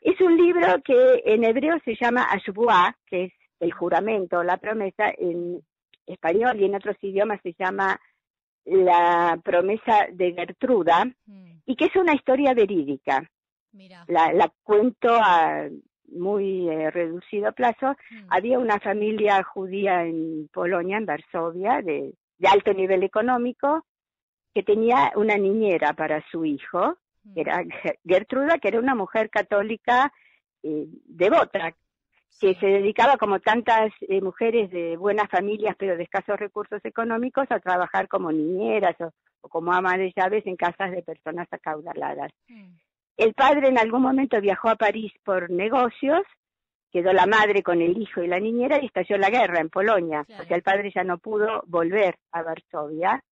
Es 0.00 0.20
un 0.20 0.36
libro 0.36 0.82
que 0.84 1.22
en 1.24 1.44
hebreo 1.44 1.78
se 1.84 1.96
llama 2.00 2.24
Ashbuah, 2.24 2.96
que 3.06 3.24
es 3.24 3.32
el 3.60 3.72
juramento, 3.72 4.42
la 4.42 4.56
promesa, 4.56 5.12
en 5.16 5.60
español 6.06 6.60
y 6.60 6.64
en 6.64 6.74
otros 6.74 6.96
idiomas 7.00 7.40
se 7.42 7.54
llama 7.58 8.00
La 8.64 9.38
promesa 9.42 10.06
de 10.12 10.32
Gertruda, 10.34 11.04
Mm. 11.26 11.52
y 11.66 11.76
que 11.76 11.86
es 11.86 11.96
una 11.96 12.14
historia 12.14 12.54
verídica. 12.54 13.28
Mira. 13.72 14.04
La, 14.08 14.32
la 14.32 14.52
cuento 14.62 15.08
a 15.14 15.68
muy 16.08 16.68
eh, 16.68 16.90
reducido 16.90 17.52
plazo. 17.52 17.92
Mm. 18.10 18.26
Había 18.28 18.58
una 18.58 18.78
familia 18.80 19.42
judía 19.42 20.04
en 20.04 20.48
Polonia, 20.52 20.98
en 20.98 21.06
Varsovia, 21.06 21.80
de, 21.82 22.14
de 22.38 22.48
alto 22.48 22.72
nivel 22.74 23.02
económico, 23.02 23.86
que 24.54 24.62
tenía 24.62 25.12
una 25.16 25.36
niñera 25.38 25.94
para 25.94 26.22
su 26.30 26.44
hijo, 26.44 26.96
Mm. 27.24 27.34
que 27.34 27.40
era 27.40 27.64
Ge- 27.64 27.98
Gertruda, 28.04 28.58
que 28.58 28.68
era 28.68 28.78
una 28.80 28.94
mujer 28.94 29.30
católica 29.30 30.12
eh, 30.64 30.86
devota, 31.06 31.74
que 32.40 32.54
se 32.56 32.66
dedicaba, 32.66 33.16
como 33.16 33.40
tantas 33.40 33.92
eh, 34.00 34.20
mujeres 34.20 34.70
de 34.70 34.96
buenas 34.96 35.28
familias 35.30 35.76
pero 35.78 35.96
de 35.96 36.02
escasos 36.02 36.38
recursos 36.38 36.80
económicos, 36.84 37.46
a 37.50 37.60
trabajar 37.60 38.08
como 38.08 38.32
niñeras 38.32 38.96
o, 39.00 39.12
o 39.42 39.48
como 39.48 39.72
ama 39.72 39.96
de 39.96 40.12
llaves 40.16 40.46
en 40.46 40.56
casas 40.56 40.90
de 40.90 41.02
personas 41.02 41.46
acaudaladas. 41.50 42.32
Mm. 42.48 42.74
El 43.16 43.34
padre 43.34 43.68
en 43.68 43.78
algún 43.78 44.02
momento 44.02 44.40
viajó 44.40 44.70
a 44.70 44.76
París 44.76 45.12
por 45.24 45.50
negocios, 45.50 46.22
quedó 46.90 47.12
la 47.12 47.26
madre 47.26 47.62
con 47.62 47.80
el 47.80 47.96
hijo 47.96 48.22
y 48.22 48.26
la 48.26 48.40
niñera 48.40 48.78
y 48.82 48.86
estalló 48.86 49.16
la 49.18 49.30
guerra 49.30 49.60
en 49.60 49.68
Polonia. 49.68 50.24
Claro. 50.24 50.42
O 50.42 50.46
sea, 50.46 50.56
el 50.56 50.62
padre 50.62 50.92
ya 50.94 51.04
no 51.04 51.18
pudo 51.18 51.62
volver 51.66 52.16
a 52.32 52.42
Varsovia, 52.42 53.22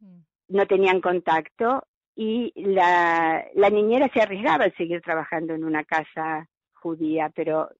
Mm. 0.00 0.20
no 0.48 0.66
tenían 0.66 1.00
contacto 1.00 1.86
y 2.14 2.52
la, 2.56 3.44
la 3.54 3.70
niñera 3.70 4.08
se 4.12 4.20
arriesgaba 4.20 4.66
a 4.66 4.76
seguir 4.76 5.00
trabajando 5.00 5.54
en 5.54 5.64
una 5.64 5.84
casa 5.84 6.46
judía, 6.84 7.30
pero 7.34 7.70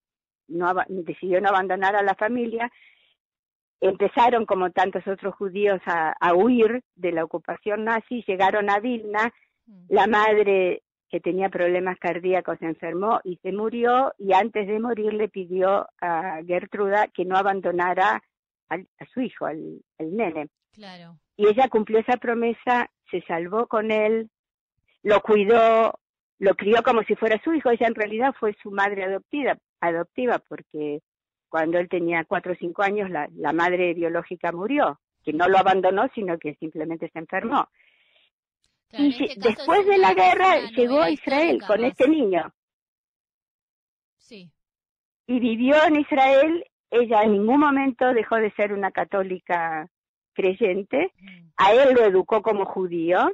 no 0.48 0.72
decidió 0.88 1.40
no 1.40 1.48
abandonar 1.50 1.94
a 1.96 2.02
la 2.02 2.14
familia. 2.14 2.70
Empezaron, 3.80 4.46
como 4.46 4.70
tantos 4.70 5.06
otros 5.06 5.34
judíos, 5.34 5.80
a, 5.86 6.14
a 6.18 6.34
huir 6.34 6.82
de 6.96 7.12
la 7.12 7.22
ocupación 7.24 7.84
nazi, 7.84 8.24
llegaron 8.26 8.70
a 8.70 8.80
Vilna, 8.80 9.32
Mm. 9.66 9.86
la 9.88 10.06
madre 10.06 10.82
que 11.08 11.20
tenía 11.20 11.48
problemas 11.48 11.96
cardíacos 11.98 12.58
se 12.58 12.66
enfermó 12.66 13.20
y 13.24 13.36
se 13.42 13.50
murió 13.50 14.12
y 14.18 14.34
antes 14.34 14.66
de 14.66 14.78
morir 14.78 15.14
le 15.14 15.30
pidió 15.30 15.88
a 16.02 16.40
Gertruda 16.46 17.06
que 17.08 17.24
no 17.24 17.34
abandonara 17.38 18.22
al- 18.68 18.86
a 18.98 19.04
su 19.06 19.22
hijo, 19.22 19.46
al, 19.46 19.80
al 19.98 20.14
nene. 20.14 20.48
Claro. 20.74 21.16
Y 21.38 21.46
ella 21.48 21.68
cumplió 21.70 21.98
esa 22.00 22.18
promesa, 22.18 22.90
se 23.10 23.22
salvó 23.22 23.66
con 23.66 23.90
él, 23.90 24.28
lo 25.02 25.22
cuidó, 25.22 25.98
lo 26.38 26.54
crió 26.54 26.82
como 26.82 27.02
si 27.04 27.14
fuera 27.14 27.40
su 27.42 27.52
hijo. 27.54 27.70
Ella 27.70 27.86
en 27.86 27.94
realidad 27.94 28.34
fue 28.38 28.54
su 28.62 28.70
madre 28.70 29.04
adoptiva, 29.04 29.56
adoptiva 29.80 30.38
porque 30.40 31.00
cuando 31.48 31.78
él 31.78 31.88
tenía 31.88 32.24
cuatro 32.24 32.52
o 32.52 32.56
cinco 32.56 32.82
años 32.82 33.08
la, 33.10 33.28
la 33.36 33.52
madre 33.52 33.94
biológica 33.94 34.50
murió, 34.52 35.00
que 35.22 35.32
no 35.32 35.48
lo 35.48 35.58
abandonó, 35.58 36.08
sino 36.14 36.38
que 36.38 36.54
simplemente 36.56 37.08
se 37.10 37.18
enfermó. 37.18 37.68
Claro, 38.88 39.04
y 39.04 39.12
si- 39.12 39.24
este 39.24 39.48
después 39.48 39.86
de 39.86 39.98
la 39.98 40.14
guerra 40.14 40.60
llegó 40.76 41.00
a 41.00 41.10
Israel 41.10 41.60
con 41.66 41.80
más. 41.80 41.90
este 41.90 42.08
niño 42.08 42.52
Sí. 44.18 44.50
y 45.26 45.40
vivió 45.40 45.76
en 45.86 46.00
Israel. 46.00 46.64
Ella 46.90 47.22
en 47.22 47.32
ningún 47.32 47.58
momento 47.60 48.12
dejó 48.14 48.36
de 48.36 48.52
ser 48.52 48.72
una 48.72 48.90
católica 48.90 49.88
creyente. 50.32 51.12
Mm. 51.18 51.48
A 51.56 51.72
él 51.72 51.94
lo 51.94 52.04
educó 52.04 52.42
como 52.42 52.64
judío. 52.66 53.30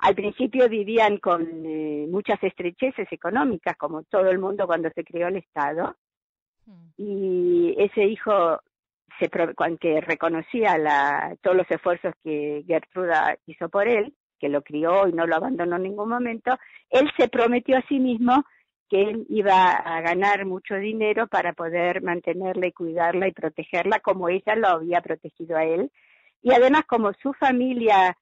Al 0.00 0.14
principio 0.14 0.68
vivían 0.68 1.18
con 1.18 1.42
eh, 1.66 2.06
muchas 2.08 2.42
estrecheces 2.42 3.06
económicas, 3.10 3.76
como 3.76 4.02
todo 4.04 4.30
el 4.30 4.38
mundo 4.38 4.66
cuando 4.66 4.90
se 4.94 5.04
creó 5.04 5.28
el 5.28 5.36
Estado. 5.36 5.94
Mm. 6.66 6.88
Y 6.96 7.74
ese 7.78 8.04
hijo, 8.04 8.60
se, 9.18 9.28
que 9.78 10.00
reconocía 10.00 10.78
la, 10.78 11.36
todos 11.42 11.56
los 11.56 11.70
esfuerzos 11.70 12.14
que 12.24 12.64
Gertruda 12.66 13.36
hizo 13.46 13.68
por 13.68 13.88
él, 13.88 14.14
que 14.38 14.48
lo 14.48 14.62
crió 14.62 15.06
y 15.06 15.12
no 15.12 15.26
lo 15.26 15.36
abandonó 15.36 15.76
en 15.76 15.82
ningún 15.82 16.08
momento, 16.08 16.56
él 16.88 17.10
se 17.18 17.28
prometió 17.28 17.76
a 17.76 17.84
sí 17.88 17.98
mismo 18.00 18.44
que 18.88 19.02
él 19.02 19.26
iba 19.28 19.70
a 19.70 20.00
ganar 20.00 20.46
mucho 20.46 20.74
dinero 20.76 21.28
para 21.28 21.52
poder 21.52 22.02
mantenerla 22.02 22.66
y 22.66 22.72
cuidarla 22.72 23.28
y 23.28 23.32
protegerla 23.32 24.00
como 24.00 24.28
ella 24.28 24.56
lo 24.56 24.68
había 24.68 25.00
protegido 25.00 25.56
a 25.56 25.64
él. 25.64 25.92
Y 26.42 26.52
además, 26.52 26.82
como 26.88 27.12
su 27.22 27.32
familia 27.34 28.16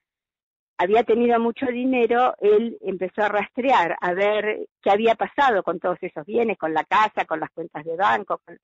había 0.78 1.02
tenido 1.04 1.38
mucho 1.40 1.66
dinero, 1.66 2.34
él 2.40 2.78
empezó 2.82 3.22
a 3.22 3.28
rastrear, 3.28 3.96
a 4.00 4.14
ver 4.14 4.68
qué 4.80 4.90
había 4.90 5.14
pasado 5.16 5.62
con 5.62 5.80
todos 5.80 5.98
esos 6.00 6.24
bienes, 6.24 6.56
con 6.56 6.72
la 6.72 6.84
casa, 6.84 7.24
con 7.26 7.40
las 7.40 7.50
cuentas 7.50 7.84
de 7.84 7.96
banco. 7.96 8.40
con- 8.44 8.58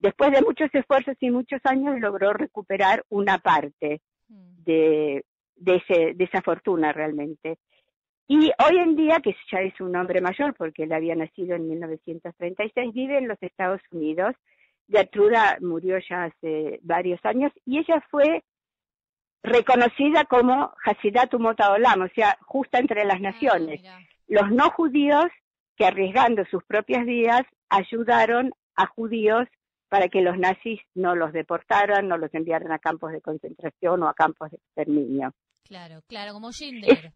Después 0.00 0.30
de 0.30 0.42
muchos 0.42 0.70
esfuerzos 0.72 1.16
y 1.20 1.30
muchos 1.30 1.60
años, 1.64 1.98
logró 2.00 2.32
recuperar 2.32 3.04
una 3.10 3.38
parte 3.38 4.00
Mm. 4.28 4.64
de, 4.64 5.24
de, 5.56 5.74
ese, 5.76 6.14
de 6.14 6.24
esa 6.24 6.40
fortuna 6.42 6.92
realmente. 6.92 7.58
Y 8.28 8.50
hoy 8.64 8.78
en 8.78 8.94
día, 8.94 9.20
que 9.20 9.34
ya 9.50 9.60
es 9.60 9.80
un 9.80 9.96
hombre 9.96 10.20
mayor, 10.20 10.54
porque 10.54 10.84
él 10.84 10.92
había 10.92 11.14
nacido 11.16 11.56
en 11.56 11.66
1936, 11.68 12.92
vive 12.94 13.18
en 13.18 13.26
los 13.28 13.42
Estados 13.42 13.80
Unidos. 13.90 14.34
Gertruda 14.90 15.58
murió 15.60 15.98
ya 16.08 16.24
hace 16.24 16.78
varios 16.82 17.20
años 17.24 17.52
y 17.66 17.78
ella 17.78 18.02
fue 18.10 18.44
reconocida 19.42 20.24
como 20.24 20.72
Hasidat 20.84 21.32
o 21.34 22.08
sea, 22.14 22.38
justa 22.42 22.78
entre 22.78 23.04
las 23.04 23.16
Ah, 23.16 23.20
naciones. 23.20 23.82
Los 24.26 24.50
no 24.50 24.70
judíos 24.70 25.26
que 25.76 25.86
arriesgando 25.86 26.44
sus 26.50 26.64
propias 26.64 27.04
vidas 27.06 27.42
ayudaron 27.68 28.52
a 28.74 28.86
judíos 28.86 29.48
para 29.88 30.08
que 30.08 30.20
los 30.20 30.36
nazis 30.38 30.80
no 30.94 31.14
los 31.14 31.32
deportaran, 31.32 32.08
no 32.08 32.18
los 32.18 32.32
enviaran 32.34 32.72
a 32.72 32.78
campos 32.78 33.12
de 33.12 33.20
concentración 33.20 34.02
o 34.02 34.08
a 34.08 34.14
campos 34.14 34.50
de 34.50 34.56
exterminio. 34.58 35.32
Claro, 35.64 36.02
claro, 36.06 36.32
como 36.34 36.52
Schindler. 36.52 37.12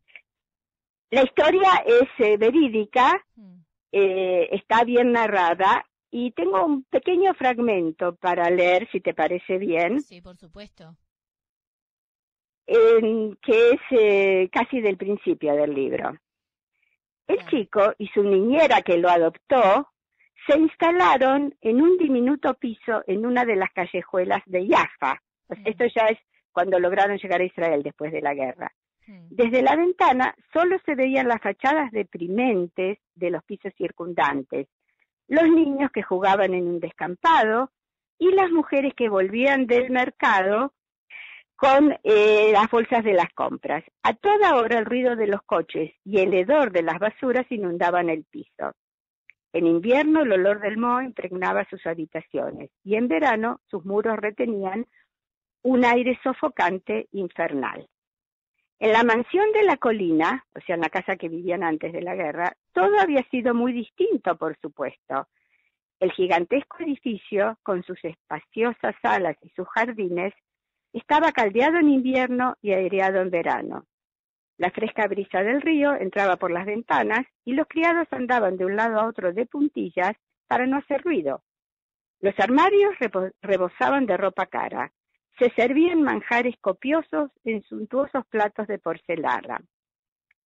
La 1.10 1.22
historia 1.24 1.70
es 1.84 2.08
eh, 2.18 2.36
verídica, 2.38 3.12
Mm, 3.36 3.60
eh, 3.92 4.48
está 4.52 4.84
bien 4.84 5.12
narrada 5.12 5.84
y 6.10 6.30
tengo 6.32 6.64
un 6.64 6.84
pequeño 6.84 7.34
fragmento 7.34 8.14
para 8.16 8.48
leer, 8.50 8.88
si 8.90 9.00
te 9.00 9.12
parece 9.14 9.58
bien, 9.58 10.00
Sí, 10.00 10.20
por 10.22 10.36
supuesto. 10.36 10.96
Que 13.42 13.70
es 13.70 13.80
eh, 13.90 14.48
casi 14.50 14.80
del 14.80 14.96
principio 14.96 15.54
del 15.54 15.74
libro. 15.74 16.16
El 17.26 17.46
chico 17.46 17.92
y 17.98 18.08
su 18.08 18.22
niñera 18.22 18.82
que 18.82 18.98
lo 18.98 19.08
adoptó 19.08 19.88
se 20.46 20.58
instalaron 20.58 21.54
en 21.60 21.80
un 21.80 21.96
diminuto 21.98 22.54
piso 22.54 23.02
en 23.06 23.24
una 23.24 23.44
de 23.44 23.56
las 23.56 23.70
callejuelas 23.72 24.42
de 24.46 24.66
Jaffa. 24.68 25.20
Pues. 25.46 25.60
Esto 25.64 25.84
ya 25.94 26.06
es 26.06 26.18
cuando 26.50 26.78
lograron 26.78 27.16
llegar 27.18 27.40
a 27.40 27.44
Israel 27.44 27.82
después 27.82 28.12
de 28.12 28.20
la 28.20 28.34
guerra. 28.34 28.72
Desde 29.06 29.62
la 29.62 29.76
ventana 29.76 30.34
solo 30.52 30.78
se 30.86 30.94
veían 30.94 31.28
las 31.28 31.40
fachadas 31.40 31.90
deprimentes 31.90 32.98
de 33.14 33.30
los 33.30 33.42
pisos 33.44 33.72
circundantes, 33.76 34.68
los 35.28 35.48
niños 35.48 35.90
que 35.92 36.02
jugaban 36.02 36.54
en 36.54 36.66
un 36.68 36.80
descampado 36.80 37.70
y 38.18 38.30
las 38.32 38.50
mujeres 38.50 38.94
que 38.94 39.08
volvían 39.08 39.66
del 39.66 39.90
mercado 39.90 40.72
con 41.62 41.96
eh, 42.02 42.50
las 42.50 42.68
bolsas 42.72 43.04
de 43.04 43.12
las 43.12 43.32
compras. 43.34 43.84
A 44.02 44.14
toda 44.14 44.56
hora 44.56 44.80
el 44.80 44.84
ruido 44.84 45.14
de 45.14 45.28
los 45.28 45.42
coches 45.42 45.92
y 46.04 46.18
el 46.18 46.34
hedor 46.34 46.72
de 46.72 46.82
las 46.82 46.98
basuras 46.98 47.46
inundaban 47.50 48.10
el 48.10 48.24
piso. 48.24 48.72
En 49.52 49.68
invierno 49.68 50.22
el 50.22 50.32
olor 50.32 50.60
del 50.60 50.76
moho 50.76 51.02
impregnaba 51.02 51.64
sus 51.70 51.86
habitaciones 51.86 52.70
y 52.82 52.96
en 52.96 53.06
verano 53.06 53.60
sus 53.70 53.84
muros 53.84 54.16
retenían 54.16 54.86
un 55.62 55.84
aire 55.84 56.18
sofocante 56.24 57.06
infernal. 57.12 57.86
En 58.80 58.90
la 58.90 59.04
mansión 59.04 59.52
de 59.52 59.62
la 59.62 59.76
colina, 59.76 60.44
o 60.56 60.60
sea, 60.62 60.74
en 60.74 60.80
la 60.80 60.90
casa 60.90 61.14
que 61.14 61.28
vivían 61.28 61.62
antes 61.62 61.92
de 61.92 62.02
la 62.02 62.16
guerra, 62.16 62.56
todo 62.72 62.98
había 62.98 63.22
sido 63.30 63.54
muy 63.54 63.72
distinto, 63.72 64.36
por 64.36 64.58
supuesto. 64.58 65.28
El 66.00 66.10
gigantesco 66.10 66.78
edificio, 66.80 67.56
con 67.62 67.84
sus 67.84 68.04
espaciosas 68.04 68.96
salas 69.00 69.36
y 69.42 69.50
sus 69.50 69.68
jardines, 69.68 70.34
estaba 70.92 71.32
caldeado 71.32 71.78
en 71.78 71.88
invierno 71.88 72.56
y 72.60 72.72
aireado 72.72 73.20
en 73.20 73.30
verano. 73.30 73.86
La 74.58 74.70
fresca 74.70 75.06
brisa 75.08 75.42
del 75.42 75.62
río 75.62 75.94
entraba 75.94 76.36
por 76.36 76.50
las 76.50 76.66
ventanas 76.66 77.26
y 77.44 77.54
los 77.54 77.66
criados 77.66 78.06
andaban 78.10 78.56
de 78.56 78.64
un 78.64 78.76
lado 78.76 79.00
a 79.00 79.06
otro 79.06 79.32
de 79.32 79.46
puntillas 79.46 80.12
para 80.46 80.66
no 80.66 80.76
hacer 80.76 81.02
ruido. 81.02 81.42
Los 82.20 82.38
armarios 82.38 82.94
rebosaban 83.40 84.06
de 84.06 84.16
ropa 84.16 84.46
cara. 84.46 84.92
Se 85.38 85.50
servían 85.56 86.02
manjares 86.02 86.54
copiosos 86.60 87.30
en 87.42 87.62
suntuosos 87.62 88.24
platos 88.26 88.68
de 88.68 88.78
porcelana. 88.78 89.60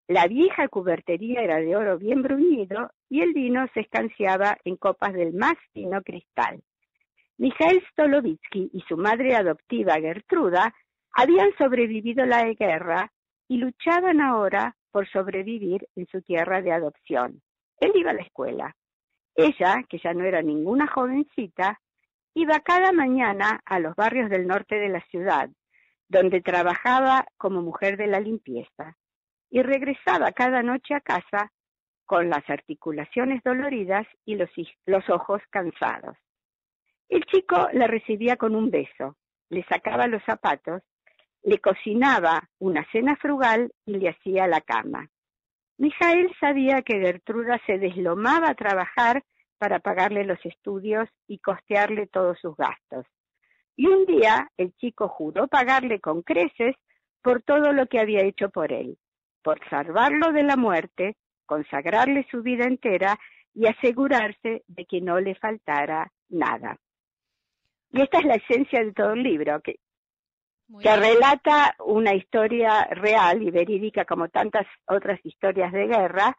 La 0.08 0.28
vieja 0.28 0.68
cubertería 0.68 1.42
era 1.42 1.56
de 1.56 1.76
oro 1.76 1.98
bien 1.98 2.22
bruñido 2.22 2.92
y 3.10 3.20
el 3.20 3.34
vino 3.34 3.66
se 3.74 3.80
escanciaba 3.80 4.56
en 4.64 4.76
copas 4.76 5.12
del 5.12 5.34
más 5.34 5.54
fino 5.74 6.00
cristal. 6.02 6.62
Mijael 7.38 7.84
Stolovitsky 7.90 8.70
y 8.72 8.80
su 8.88 8.96
madre 8.96 9.36
adoptiva 9.36 9.94
Gertruda 9.94 10.74
habían 11.12 11.50
sobrevivido 11.58 12.24
la 12.24 12.44
guerra 12.52 13.12
y 13.48 13.58
luchaban 13.58 14.20
ahora 14.20 14.74
por 14.90 15.08
sobrevivir 15.08 15.86
en 15.96 16.06
su 16.06 16.22
tierra 16.22 16.62
de 16.62 16.72
adopción. 16.72 17.42
Él 17.78 17.92
iba 17.94 18.10
a 18.12 18.14
la 18.14 18.22
escuela. 18.22 18.76
Ella, 19.34 19.84
que 19.88 19.98
ya 19.98 20.14
no 20.14 20.24
era 20.24 20.40
ninguna 20.40 20.86
jovencita, 20.86 21.78
iba 22.34 22.60
cada 22.60 22.92
mañana 22.92 23.60
a 23.66 23.80
los 23.80 23.94
barrios 23.94 24.30
del 24.30 24.46
norte 24.46 24.76
de 24.76 24.88
la 24.88 25.00
ciudad, 25.10 25.50
donde 26.08 26.40
trabajaba 26.40 27.26
como 27.36 27.60
mujer 27.60 27.98
de 27.98 28.06
la 28.06 28.20
limpieza, 28.20 28.96
y 29.50 29.62
regresaba 29.62 30.32
cada 30.32 30.62
noche 30.62 30.94
a 30.94 31.00
casa 31.00 31.52
con 32.06 32.30
las 32.30 32.48
articulaciones 32.48 33.42
doloridas 33.42 34.06
y 34.24 34.36
los, 34.36 34.48
los 34.86 35.08
ojos 35.10 35.42
cansados. 35.50 36.16
El 37.08 37.24
chico 37.26 37.68
la 37.72 37.86
recibía 37.86 38.36
con 38.36 38.54
un 38.54 38.70
beso, 38.70 39.16
le 39.48 39.64
sacaba 39.64 40.06
los 40.06 40.22
zapatos, 40.24 40.82
le 41.42 41.58
cocinaba 41.58 42.48
una 42.58 42.84
cena 42.90 43.16
frugal 43.16 43.72
y 43.84 43.98
le 43.98 44.08
hacía 44.08 44.48
la 44.48 44.60
cama. 44.60 45.08
Mijael 45.78 46.34
sabía 46.40 46.82
que 46.82 46.98
Gertruda 46.98 47.60
se 47.66 47.78
deslomaba 47.78 48.50
a 48.50 48.54
trabajar 48.54 49.22
para 49.58 49.78
pagarle 49.78 50.24
los 50.24 50.44
estudios 50.44 51.08
y 51.28 51.38
costearle 51.38 52.06
todos 52.08 52.38
sus 52.40 52.56
gastos. 52.56 53.06
Y 53.76 53.86
un 53.86 54.06
día 54.06 54.50
el 54.56 54.74
chico 54.76 55.08
juró 55.08 55.48
pagarle 55.48 56.00
con 56.00 56.22
creces 56.22 56.74
por 57.22 57.42
todo 57.42 57.72
lo 57.72 57.86
que 57.86 58.00
había 58.00 58.22
hecho 58.22 58.48
por 58.50 58.72
él, 58.72 58.98
por 59.42 59.60
salvarlo 59.68 60.32
de 60.32 60.42
la 60.42 60.56
muerte, 60.56 61.16
consagrarle 61.44 62.26
su 62.30 62.42
vida 62.42 62.64
entera 62.64 63.18
y 63.54 63.66
asegurarse 63.66 64.64
de 64.66 64.84
que 64.86 65.00
no 65.00 65.20
le 65.20 65.34
faltara 65.34 66.10
nada. 66.28 66.78
Y 67.90 68.02
esta 68.02 68.18
es 68.18 68.24
la 68.24 68.34
esencia 68.34 68.84
de 68.84 68.92
todo 68.92 69.12
el 69.12 69.22
libro, 69.22 69.60
que, 69.62 69.76
relata 70.96 71.76
una 71.84 72.14
historia 72.14 72.84
real 72.90 73.42
y 73.42 73.50
verídica 73.50 74.04
como 74.04 74.28
tantas 74.28 74.66
otras 74.86 75.20
historias 75.24 75.72
de 75.72 75.86
guerra, 75.86 76.36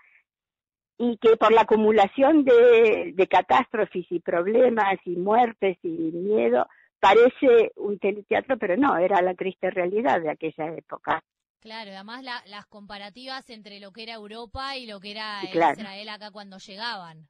y 0.97 1.17
que 1.17 1.37
por 1.37 1.51
la 1.53 1.61
acumulación 1.61 2.43
de, 2.43 3.13
de 3.15 3.27
catástrofes 3.27 4.05
y 4.09 4.19
problemas 4.19 4.97
y 5.05 5.15
muertes 5.15 5.77
y 5.83 5.89
miedo 5.89 6.67
parece 6.99 7.71
un 7.75 7.99
teleteatro, 7.99 8.57
pero 8.57 8.75
no, 8.75 8.97
era 8.97 9.21
la 9.21 9.35
triste 9.35 9.69
realidad 9.69 10.19
de 10.21 10.31
aquella 10.31 10.73
época. 10.73 11.23
Claro, 11.59 11.91
además 11.91 12.23
la- 12.23 12.43
las 12.47 12.65
comparativas 12.65 13.49
entre 13.49 13.79
lo 13.79 13.91
que 13.91 14.03
era 14.03 14.13
Europa 14.13 14.75
y 14.75 14.87
lo 14.87 14.99
que 14.99 15.11
era 15.11 15.41
claro. 15.51 15.79
Israel 15.79 16.09
acá 16.09 16.31
cuando 16.31 16.57
llegaban. 16.57 17.27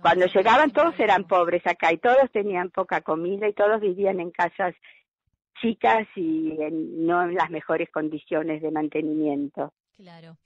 Cuando 0.00 0.26
llegaban 0.26 0.70
todos 0.70 0.98
eran 0.98 1.24
pobres 1.26 1.66
acá 1.66 1.92
y 1.92 1.98
todos 1.98 2.30
tenían 2.32 2.70
poca 2.70 3.02
comida 3.02 3.46
y 3.48 3.52
todos 3.52 3.80
vivían 3.80 4.20
en 4.20 4.30
casas 4.30 4.74
chicas 5.60 6.08
y 6.16 6.52
en- 6.60 7.06
no 7.06 7.22
en 7.22 7.34
las 7.34 7.50
mejores 7.50 7.90
condiciones 7.90 8.62
de 8.62 8.70
mantenimiento. 8.70 9.72
Claro. 9.96 10.38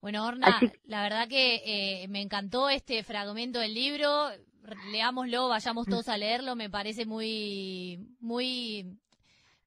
Bueno, 0.00 0.26
Orna, 0.26 0.46
Así- 0.48 0.70
la 0.84 1.02
verdad 1.02 1.28
que 1.28 1.62
eh, 2.02 2.08
me 2.08 2.20
encantó 2.20 2.68
este 2.68 3.02
fragmento 3.04 3.60
del 3.60 3.74
libro. 3.74 4.28
Leámoslo, 4.92 5.48
vayamos 5.48 5.86
todos 5.86 6.08
a 6.08 6.16
leerlo. 6.18 6.56
Me 6.56 6.68
parece 6.70 7.06
muy, 7.06 7.98
muy 8.20 8.86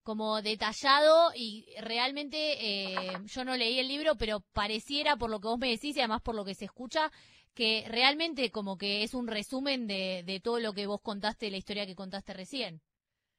como 0.03 0.41
detallado 0.41 1.31
y 1.35 1.65
realmente 1.81 2.37
eh, 2.59 3.13
yo 3.25 3.45
no 3.45 3.55
leí 3.55 3.79
el 3.79 3.87
libro, 3.87 4.15
pero 4.15 4.41
pareciera 4.53 5.15
por 5.15 5.29
lo 5.29 5.39
que 5.39 5.47
vos 5.47 5.57
me 5.59 5.69
decís 5.69 5.95
y 5.95 5.99
además 5.99 6.21
por 6.21 6.35
lo 6.35 6.43
que 6.43 6.55
se 6.55 6.65
escucha 6.65 7.09
que 7.53 7.85
realmente 7.89 8.49
como 8.51 8.77
que 8.77 9.03
es 9.03 9.13
un 9.13 9.27
resumen 9.27 9.87
de, 9.87 10.23
de 10.25 10.39
todo 10.39 10.59
lo 10.59 10.73
que 10.73 10.87
vos 10.87 11.01
contaste, 11.01 11.51
la 11.51 11.57
historia 11.57 11.85
que 11.85 11.95
contaste 11.95 12.33
recién. 12.33 12.81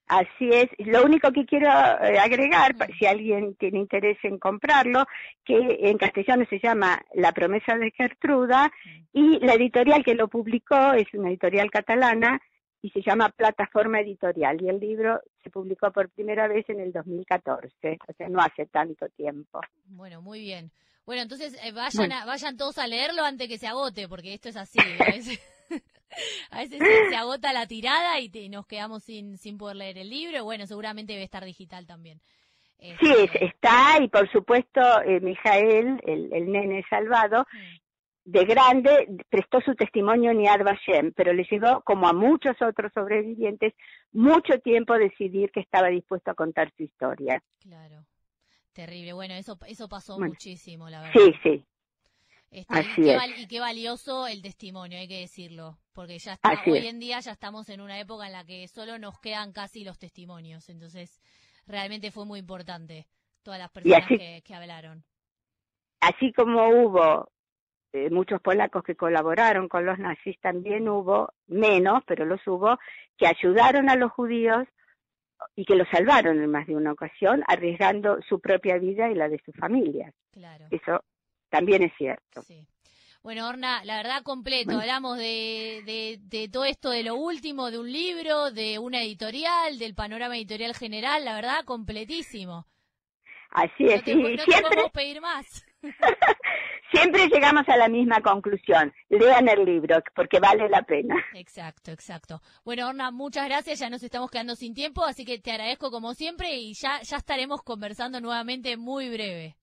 Así 0.06 0.50
es. 0.52 0.66
Lo 0.78 1.02
único 1.02 1.32
que 1.32 1.46
quiero 1.46 1.66
eh, 1.68 2.18
agregar, 2.18 2.74
Mm. 2.74 2.92
si 2.98 3.06
alguien 3.06 3.54
tiene 3.54 3.78
interés 3.78 4.18
en 4.22 4.38
comprarlo, 4.38 5.06
que 5.44 5.56
en 5.80 5.96
castellano 5.96 6.44
se 6.50 6.60
llama 6.60 7.00
La 7.14 7.32
promesa 7.32 7.76
de 7.78 7.90
Gertruda 7.90 8.70
y 9.12 9.38
la 9.40 9.54
editorial 9.54 10.04
que 10.04 10.14
lo 10.14 10.28
publicó 10.28 10.92
es 10.92 11.06
una 11.14 11.30
editorial 11.30 11.70
catalana 11.70 12.38
y 12.82 12.90
se 12.90 13.00
llama 13.00 13.30
Plataforma 13.30 14.00
Editorial 14.00 14.60
y 14.60 14.68
el 14.68 14.78
libro 14.78 15.22
se 15.42 15.48
publicó 15.48 15.90
por 15.90 16.10
primera 16.10 16.48
vez 16.48 16.68
en 16.68 16.80
el 16.80 16.92
2014, 16.92 17.98
o 18.06 18.12
sea, 18.12 18.28
no 18.28 18.40
hace 18.40 18.66
tanto 18.66 19.08
tiempo. 19.16 19.60
Bueno, 19.86 20.20
muy 20.20 20.40
bien. 20.40 20.70
Bueno, 21.06 21.22
entonces 21.22 21.54
eh, 21.62 21.72
vayan, 21.72 21.90
Bueno. 22.08 22.14
a- 22.16 22.24
vayan 22.24 22.56
todos 22.56 22.78
a 22.78 22.86
leerlo 22.86 23.22
antes 23.24 23.48
que 23.48 23.58
se 23.58 23.66
agote, 23.66 24.08
porque 24.08 24.34
esto 24.34 24.48
es 24.48 24.56
así. 24.56 24.78
A 24.80 25.10
veces, 25.10 25.38
a 26.50 26.58
veces 26.60 26.80
se, 27.10 27.16
agota 27.16 27.52
la 27.52 27.66
tirada 27.66 28.20
y, 28.20 28.28
te- 28.30 28.40
y 28.42 28.48
nos 28.48 28.66
quedamos 28.66 29.04
sin, 29.04 29.36
sin 29.38 29.58
poder 29.58 29.76
leer 29.76 29.98
el 29.98 30.10
libro. 30.10 30.44
Bueno, 30.44 30.66
seguramente 30.66 31.12
debe 31.12 31.24
estar 31.24 31.44
digital 31.44 31.86
también. 31.86 32.20
Sí, 32.78 32.94
Este, 33.10 33.24
es- 33.24 33.52
está 33.52 34.02
y 34.02 34.08
por 34.08 34.30
supuesto 34.30 34.80
eh, 35.02 35.20
Mijael, 35.20 36.00
el, 36.06 36.32
el 36.32 36.50
nene 36.52 36.84
salvado, 36.90 37.46
de 38.26 38.44
grande 38.46 39.06
prestó 39.28 39.60
su 39.60 39.74
testimonio 39.74 40.30
en 40.30 40.42
Yad 40.42 40.64
Vashem, 40.64 41.12
pero 41.12 41.32
le 41.34 41.44
llevó, 41.50 41.82
como 41.82 42.08
a 42.08 42.12
muchos 42.14 42.56
otros 42.62 42.90
sobrevivientes, 42.94 43.74
mucho 44.12 44.58
tiempo 44.60 44.94
decidir 44.94 45.50
que 45.50 45.60
estaba 45.60 45.88
dispuesto 45.88 46.30
a 46.30 46.34
contar 46.34 46.72
su 46.76 46.84
historia. 46.84 47.42
Claro. 47.60 48.04
Terrible. 48.74 49.12
Bueno, 49.14 49.34
eso, 49.34 49.58
eso 49.66 49.88
pasó 49.88 50.14
Bueno. 50.16 50.32
muchísimo, 50.32 50.90
la 50.90 51.00
verdad. 51.00 51.14
Sí, 51.18 51.32
sí, 51.42 51.64
Este, 52.50 52.74
y, 52.74 52.78
así 52.78 53.02
qué 53.02 53.14
es. 53.14 53.38
y 53.40 53.46
qué 53.48 53.60
valioso 53.60 54.26
el 54.26 54.42
testimonio, 54.42 54.98
hay 54.98 55.08
que 55.08 55.20
decirlo. 55.20 55.78
Porque 55.92 56.18
ya 56.18 56.34
está, 56.34 56.50
Así 56.50 56.70
hoy 56.70 56.78
es. 56.78 56.84
en 56.86 56.98
día 57.00 57.20
ya 57.20 57.32
estamos 57.32 57.68
en 57.68 57.80
una 57.80 57.98
época 57.98 58.26
en 58.26 58.32
la 58.32 58.44
que 58.44 58.66
solo 58.68 58.98
nos 58.98 59.18
quedan 59.20 59.52
casi 59.52 59.84
los 59.84 59.98
testimonios. 59.98 60.68
Entonces, 60.68 61.20
realmente 61.66 62.10
fue 62.10 62.26
muy 62.26 62.40
importante. 62.40 63.06
todas 63.42 63.58
las 63.60 63.70
personas 63.70 64.08
que, 64.08 64.54
hablaron. 64.54 65.04
Así 66.00 66.32
como 66.32 66.66
hubo 66.68 67.28
eh, 67.92 68.08
muchos 68.10 68.40
polacos 68.40 68.82
que 68.82 68.96
colaboraron 68.96 69.68
con 69.68 69.84
los 69.84 69.98
nazis, 69.98 70.40
también 70.40 70.88
hubo, 70.88 71.30
menos, 71.46 72.02
pero 72.06 72.24
los 72.24 72.40
hubo, 72.46 72.78
que 73.18 73.26
ayudaron 73.26 73.90
a 73.90 73.96
los 73.96 74.10
judíos 74.12 74.66
y 75.56 75.64
que 75.64 75.76
los 75.76 75.88
salvaron 75.88 76.42
en 76.42 76.50
más 76.50 76.66
de 76.66 76.76
una 76.76 76.92
ocasión, 76.92 77.42
arriesgando 77.46 78.18
su 78.28 78.40
propia 78.40 78.78
vida 78.78 79.10
y 79.10 79.14
la 79.14 79.28
de 79.28 79.40
sus 79.44 79.54
familias. 79.56 80.12
Claro. 80.32 80.66
Eso 80.70 81.04
también 81.48 81.82
es 81.82 81.92
cierto. 81.96 82.42
Sí. 82.42 82.66
Bueno, 83.24 83.48
Orna, 83.48 83.82
la 83.86 83.96
verdad 83.96 84.22
completo, 84.22 84.78
hablamos 84.78 85.16
de, 85.16 86.18
de, 86.20 86.48
todo 86.48 86.66
esto, 86.66 86.90
de 86.90 87.04
lo 87.04 87.14
último, 87.14 87.70
de 87.70 87.78
un 87.78 87.90
libro, 87.90 88.50
de 88.50 88.78
una 88.78 89.02
editorial, 89.02 89.78
del 89.78 89.94
panorama 89.94 90.36
editorial 90.36 90.74
general, 90.74 91.24
la 91.24 91.34
verdad 91.34 91.64
completísimo. 91.64 92.66
Así 93.48 93.86
es, 93.86 94.06
no 94.06 94.14
no 94.14 94.44
siempre... 94.44 94.60
podemos 94.60 94.92
pedir 94.92 95.22
más. 95.22 95.64
siempre 96.92 97.28
llegamos 97.28 97.68
a 97.68 97.76
la 97.76 97.88
misma 97.88 98.20
conclusión. 98.20 98.92
Lean 99.08 99.48
el 99.48 99.64
libro, 99.64 100.02
porque 100.14 100.40
vale 100.40 100.68
la 100.68 100.82
pena. 100.82 101.16
Exacto, 101.34 101.90
exacto. 101.90 102.40
Bueno, 102.64 102.88
Orna, 102.88 103.10
muchas 103.10 103.46
gracias. 103.46 103.78
Ya 103.78 103.90
nos 103.90 104.02
estamos 104.02 104.30
quedando 104.30 104.54
sin 104.56 104.74
tiempo, 104.74 105.04
así 105.04 105.24
que 105.24 105.38
te 105.38 105.52
agradezco 105.52 105.90
como 105.90 106.14
siempre 106.14 106.54
y 106.54 106.74
ya, 106.74 107.00
ya 107.02 107.16
estaremos 107.16 107.62
conversando 107.62 108.20
nuevamente 108.20 108.76
muy 108.76 109.10
breve. 109.10 109.56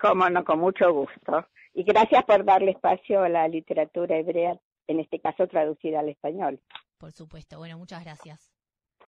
Cómo 0.00 0.28
no, 0.28 0.44
con 0.44 0.60
mucho 0.60 0.92
gusto. 0.92 1.46
Y 1.74 1.82
gracias 1.84 2.24
por 2.24 2.44
darle 2.44 2.72
espacio 2.72 3.22
a 3.22 3.28
la 3.28 3.48
literatura 3.48 4.16
hebrea, 4.16 4.58
en 4.86 5.00
este 5.00 5.20
caso 5.20 5.46
traducida 5.46 6.00
al 6.00 6.08
español. 6.08 6.60
Por 6.98 7.12
supuesto. 7.12 7.58
Bueno, 7.58 7.78
muchas 7.78 8.04
gracias. 8.04 8.57